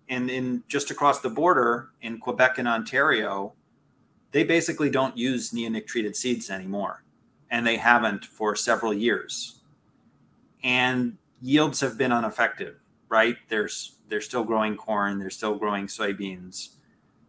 and 0.07 0.29
in 0.29 0.63
just 0.67 0.89
across 0.89 1.19
the 1.19 1.29
border 1.29 1.89
in 2.01 2.17
Quebec 2.17 2.57
and 2.57 2.67
Ontario, 2.67 3.53
they 4.31 4.43
basically 4.43 4.89
don't 4.89 5.17
use 5.17 5.51
neonic 5.51 5.87
treated 5.87 6.15
seeds 6.15 6.49
anymore, 6.49 7.03
and 7.49 7.65
they 7.65 7.77
haven't 7.77 8.25
for 8.25 8.55
several 8.55 8.93
years. 8.93 9.61
And 10.63 11.17
yields 11.41 11.81
have 11.81 11.97
been 11.97 12.11
ineffective, 12.11 12.77
right? 13.07 13.37
There's 13.49 13.95
they're 14.07 14.21
still 14.21 14.43
growing 14.43 14.75
corn, 14.75 15.19
they're 15.19 15.29
still 15.29 15.55
growing 15.55 15.87
soybeans. 15.87 16.69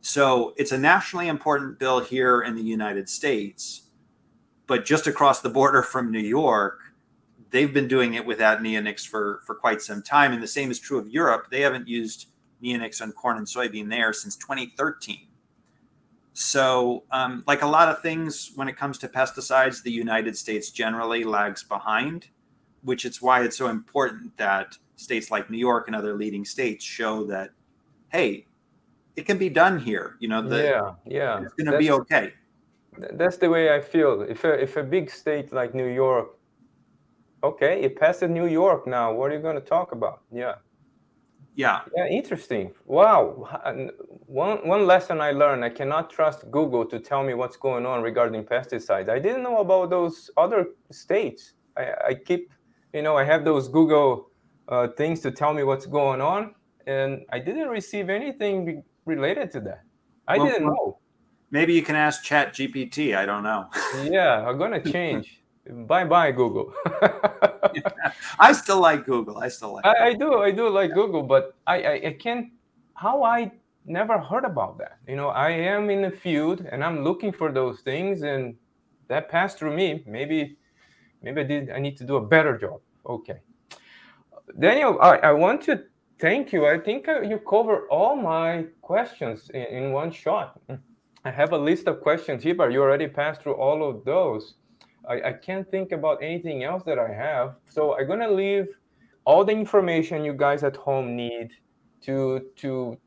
So 0.01 0.55
it's 0.57 0.73
a 0.73 0.79
nationally 0.79 1.29
important 1.29 1.79
bill 1.79 2.01
here 2.01 2.41
in 2.41 2.55
the 2.57 2.63
United 2.63 3.09
States, 3.09 3.83
but 4.67 4.85
just 4.85 5.07
across 5.07 5.41
the 5.41 5.51
border 5.51 5.83
from 5.83 6.11
New 6.11 6.21
York, 6.21 6.79
they've 7.51 7.73
been 7.73 7.89
doing 7.89 8.15
it 8.15 8.25
without 8.25 8.61
neonics 8.63 9.07
for 9.07 9.41
for 9.47 9.55
quite 9.55 9.83
some 9.83 10.03
time, 10.03 10.33
and 10.33 10.43
the 10.43 10.47
same 10.49 10.71
is 10.71 10.79
true 10.79 10.99
of 10.99 11.09
Europe. 11.09 11.49
They 11.51 11.61
haven't 11.63 11.89
used 11.89 12.27
neonics 12.63 13.01
on 13.01 13.13
corn 13.13 13.39
and 13.39 13.47
soybean 13.47 13.89
there 13.89 14.13
since 14.13 14.37
2013. 14.37 15.30
So, 16.43 17.05
um, 17.11 17.45
like 17.47 17.61
a 17.61 17.67
lot 17.67 17.89
of 17.89 18.01
things 18.01 18.53
when 18.55 18.67
it 18.67 18.75
comes 18.75 18.97
to 19.01 19.09
pesticides, 19.09 19.83
the 19.83 19.93
United 19.93 20.39
States 20.39 20.71
generally 20.71 21.23
lags 21.23 21.63
behind, 21.63 22.29
which 22.83 23.05
is 23.05 23.21
why 23.21 23.45
it's 23.45 23.59
so 23.59 23.69
important 23.69 24.35
that 24.39 24.79
states 24.97 25.31
like 25.31 25.51
New 25.51 25.59
York 25.59 25.87
and 25.87 25.95
other 25.95 26.15
leading 26.15 26.47
states 26.47 26.83
show 26.83 27.25
that, 27.25 27.51
hey, 28.09 28.47
it 29.17 29.27
can 29.27 29.37
be 29.37 29.51
done 29.51 29.79
here. 29.79 30.17
You 30.19 30.29
know, 30.29 30.41
the, 30.41 30.65
yeah, 30.65 30.95
yeah, 31.05 31.43
it's 31.43 31.53
going 31.53 31.71
to 31.71 31.77
be 31.77 31.91
okay. 31.91 32.33
That's 32.97 33.37
the 33.37 33.51
way 33.51 33.75
I 33.75 33.83
feel. 33.83 34.23
If 34.23 34.43
a, 34.45 34.55
if 34.55 34.79
a 34.79 34.83
big 34.83 35.11
state 35.11 35.53
like 35.53 35.75
New 35.75 35.89
York, 35.89 36.39
okay, 37.45 37.83
it 37.83 38.01
passed 38.01 38.23
in 38.23 38.33
New 38.33 38.47
York 38.47 38.87
now. 38.87 39.13
What 39.13 39.31
are 39.31 39.35
you 39.35 39.43
going 39.43 39.57
to 39.57 39.61
talk 39.61 39.93
about? 39.93 40.23
Yeah. 40.33 40.55
Yeah. 41.55 41.81
Yeah, 41.97 42.07
interesting. 42.07 42.73
Wow. 42.87 43.49
One 44.27 44.67
one 44.67 44.87
lesson 44.87 45.21
I 45.21 45.33
learned: 45.33 45.65
I 45.65 45.71
cannot 45.71 46.11
trust 46.11 46.51
Google 46.51 46.85
to 46.87 46.99
tell 46.99 47.23
me 47.23 47.35
what's 47.35 47.57
going 47.57 47.87
on 47.87 48.03
regarding 48.03 48.45
pesticides. 48.45 49.09
I 49.09 49.19
didn't 49.19 49.43
know 49.43 49.59
about 49.59 49.91
those 49.91 50.31
other 50.37 50.67
states. 50.93 51.55
I, 51.77 51.93
I 52.09 52.15
keep, 52.15 52.51
you 52.93 53.03
know, 53.03 53.17
I 53.17 53.25
have 53.25 53.45
those 53.45 53.69
Google 53.69 54.31
uh, 54.69 54.89
things 54.97 55.21
to 55.21 55.31
tell 55.31 55.53
me 55.53 55.63
what's 55.65 55.87
going 55.87 56.21
on, 56.21 56.55
and 56.87 57.23
I 57.31 57.39
didn't 57.39 57.69
receive 57.69 58.09
anything 58.11 58.65
re- 58.65 58.83
related 59.05 59.51
to 59.53 59.61
that. 59.61 59.83
I 60.29 60.39
well, 60.39 60.47
didn't 60.47 60.67
know. 60.67 60.99
Maybe 61.51 61.75
you 61.75 61.83
can 61.83 61.97
ask 61.97 62.23
Chat 62.23 62.55
GPT. 62.55 63.17
I 63.17 63.27
don't 63.27 63.43
know. 63.43 63.67
yeah, 64.05 64.47
I'm 64.47 64.57
gonna 64.57 64.83
change. 64.93 65.43
bye 65.69 66.05
bye 66.05 66.31
Google. 66.31 66.73
I 68.39 68.53
still 68.53 68.81
like 68.81 69.05
Google. 69.05 69.39
I 69.39 69.49
still 69.49 69.75
like. 69.75 69.87
I, 69.87 70.09
I, 70.09 70.15
do. 70.15 70.39
I 70.39 70.51
do 70.51 70.69
like 70.69 70.95
Google, 70.95 71.23
but 71.23 71.55
I, 71.67 71.83
I 71.83 71.93
I 72.09 72.13
can't. 72.19 72.49
How 72.95 73.23
I 73.23 73.53
never 73.87 74.19
heard 74.19 74.45
about 74.45 74.79
that. 74.79 74.99
You 75.09 75.17
know, 75.17 75.29
I 75.29 75.51
am 75.51 75.91
in 75.91 76.03
the 76.03 76.11
field 76.11 76.67
and 76.71 76.85
I'm 76.85 77.03
looking 77.03 77.33
for 77.33 77.53
those 77.53 77.81
things, 77.81 78.23
and 78.23 78.55
that 79.09 79.29
passed 79.29 79.59
through 79.59 79.75
me. 79.75 80.03
Maybe, 80.07 80.57
maybe 81.23 81.41
I 81.41 81.45
did. 81.45 81.71
I 81.71 81.79
need 81.79 81.97
to 81.99 82.05
do 82.05 82.17
a 82.17 82.27
better 82.27 82.59
job. 82.59 82.81
Okay, 83.07 83.41
Daniel, 84.59 84.99
I, 85.01 85.17
I 85.19 85.33
want 85.33 85.63
to 85.63 85.85
thank 86.19 86.53
you. 86.53 86.67
I 86.67 86.79
think 86.79 87.09
uh, 87.09 87.23
you 87.23 87.39
cover 87.39 87.87
all 87.89 88.17
my 88.17 88.67
questions 88.83 89.51
in, 89.55 89.63
in 89.63 89.93
one 89.93 90.11
shot. 90.13 90.61
I 91.25 91.31
have 91.31 91.53
a 91.53 91.59
list 91.59 91.87
of 91.87 92.01
questions 92.01 92.43
here, 92.43 92.55
but 92.55 92.73
you 92.73 92.81
already 92.83 93.09
passed 93.09 93.43
through 93.43 93.55
all 93.55 93.89
of 93.89 94.05
those. 94.05 94.55
I, 95.09 95.23
I 95.23 95.33
can't 95.33 95.69
think 95.71 95.93
about 95.93 96.23
anything 96.23 96.65
else 96.65 96.83
that 96.85 96.99
I 96.99 97.13
have. 97.13 97.57
So 97.67 97.99
I'm 97.99 98.07
gonna 98.07 98.31
leave 98.31 98.69
all 99.25 99.45
the 99.45 99.53
information 99.53 100.25
you 100.25 100.35
guys 100.35 100.63
at 100.63 100.77
home 100.77 101.17
need 101.17 101.51
to 102.03 102.47
to 102.57 102.99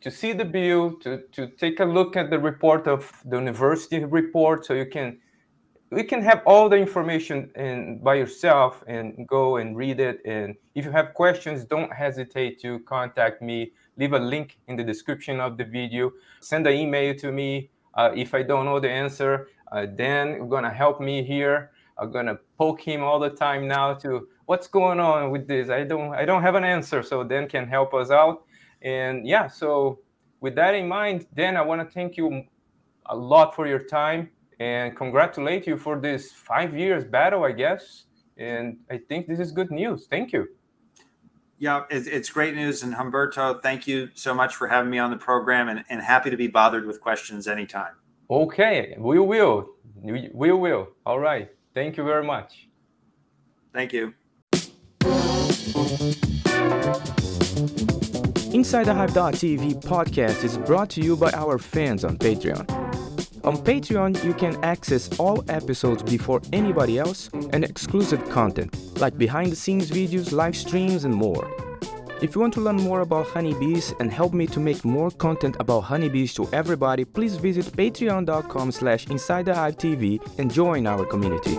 to 0.00 0.10
see 0.10 0.32
the 0.32 0.44
bill, 0.44 0.96
to 1.00 1.22
to 1.32 1.48
take 1.48 1.80
a 1.80 1.84
look 1.84 2.16
at 2.16 2.30
the 2.30 2.38
report 2.38 2.86
of 2.86 3.10
the 3.24 3.36
university 3.36 4.04
report, 4.04 4.64
so 4.64 4.74
you 4.74 4.86
can 4.86 5.18
we 5.90 6.04
can 6.04 6.22
have 6.22 6.42
all 6.46 6.68
the 6.68 6.76
information 6.76 7.50
and 7.56 8.02
by 8.02 8.14
yourself 8.14 8.84
and 8.86 9.26
go 9.26 9.56
and 9.56 9.76
read 9.76 9.98
it. 9.98 10.20
And 10.24 10.54
if 10.74 10.84
you 10.84 10.92
have 10.92 11.14
questions, 11.14 11.64
don't 11.64 11.92
hesitate 11.92 12.60
to 12.60 12.78
contact 12.80 13.42
me. 13.42 13.72
Leave 13.96 14.12
a 14.12 14.18
link 14.18 14.58
in 14.68 14.76
the 14.76 14.84
description 14.84 15.40
of 15.40 15.58
the 15.58 15.64
video. 15.64 16.12
Send 16.40 16.66
an 16.66 16.74
email 16.74 17.14
to 17.16 17.32
me 17.32 17.70
uh, 17.94 18.12
if 18.14 18.34
I 18.34 18.42
don't 18.44 18.66
know 18.66 18.78
the 18.78 18.88
answer. 18.88 19.48
Uh, 19.70 19.86
Dan 19.86 20.48
gonna 20.48 20.72
help 20.72 21.00
me 21.00 21.22
here. 21.22 21.70
I'm 21.98 22.10
gonna 22.10 22.38
poke 22.58 22.80
him 22.80 23.02
all 23.02 23.18
the 23.18 23.30
time 23.30 23.68
now 23.68 23.94
to 23.94 24.28
what's 24.46 24.66
going 24.66 24.98
on 24.98 25.30
with 25.30 25.46
this? 25.46 25.70
I 25.70 25.84
don't 25.84 26.12
I 26.14 26.24
don't 26.24 26.42
have 26.42 26.54
an 26.54 26.64
answer, 26.64 27.02
so 27.02 27.22
Dan 27.22 27.48
can 27.48 27.68
help 27.68 27.94
us 27.94 28.10
out. 28.10 28.44
And 28.82 29.26
yeah, 29.26 29.46
so 29.46 30.00
with 30.40 30.54
that 30.56 30.74
in 30.74 30.88
mind, 30.88 31.26
Dan, 31.34 31.56
I 31.56 31.62
want 31.62 31.86
to 31.86 31.94
thank 31.94 32.16
you 32.16 32.44
a 33.06 33.16
lot 33.16 33.54
for 33.54 33.66
your 33.66 33.78
time 33.78 34.30
and 34.58 34.96
congratulate 34.96 35.66
you 35.66 35.76
for 35.76 35.98
this 35.98 36.32
five 36.32 36.76
years 36.76 37.04
battle, 37.04 37.44
I 37.44 37.52
guess. 37.52 38.04
And 38.36 38.78
I 38.90 38.98
think 38.98 39.26
this 39.26 39.38
is 39.38 39.52
good 39.52 39.70
news. 39.70 40.06
Thank 40.08 40.32
you. 40.32 40.48
Yeah, 41.58 41.84
it's, 41.90 42.30
great 42.30 42.54
news. 42.54 42.82
And 42.82 42.94
Humberto, 42.94 43.62
thank 43.62 43.86
you 43.86 44.08
so 44.14 44.32
much 44.32 44.56
for 44.56 44.66
having 44.68 44.90
me 44.90 44.98
on 44.98 45.10
the 45.10 45.18
program 45.18 45.68
and, 45.68 45.84
and 45.90 46.00
happy 46.00 46.30
to 46.30 46.36
be 46.36 46.46
bothered 46.46 46.86
with 46.86 47.02
questions 47.02 47.46
anytime. 47.46 47.92
Okay, 48.30 48.94
we 48.96 49.18
will. 49.18 49.70
We 50.02 50.52
will. 50.52 50.88
All 51.04 51.18
right. 51.18 51.50
Thank 51.74 51.96
you 51.96 52.04
very 52.04 52.24
much. 52.24 52.68
Thank 53.72 53.92
you. 53.92 54.14
Inside 58.54 58.84
the 58.84 58.94
Hive.tv 58.94 59.82
podcast 59.82 60.44
is 60.44 60.58
brought 60.58 60.90
to 60.90 61.00
you 61.00 61.16
by 61.16 61.30
our 61.32 61.58
fans 61.58 62.04
on 62.04 62.18
Patreon. 62.18 62.70
On 63.44 63.56
Patreon, 63.56 64.22
you 64.24 64.34
can 64.34 64.62
access 64.62 65.18
all 65.18 65.44
episodes 65.50 66.02
before 66.02 66.40
anybody 66.52 66.98
else 66.98 67.30
and 67.52 67.64
exclusive 67.64 68.28
content 68.28 68.76
like 69.00 69.18
behind 69.18 69.50
the 69.50 69.56
scenes 69.56 69.90
videos, 69.90 70.30
live 70.30 70.56
streams, 70.56 71.04
and 71.04 71.14
more. 71.14 71.50
If 72.22 72.34
you 72.34 72.40
want 72.42 72.52
to 72.54 72.60
learn 72.60 72.76
more 72.76 73.00
about 73.00 73.28
honeybees 73.28 73.94
and 73.98 74.12
help 74.12 74.34
me 74.34 74.46
to 74.48 74.60
make 74.60 74.84
more 74.84 75.10
content 75.10 75.56
about 75.58 75.80
honeybees 75.80 76.34
to 76.34 76.46
everybody, 76.52 77.06
please 77.06 77.36
visit 77.36 77.64
patreon.com 77.64 78.72
slash 78.72 79.06
inside 79.06 79.46
TV 79.46 80.20
and 80.38 80.52
join 80.52 80.86
our 80.86 81.06
community. 81.06 81.56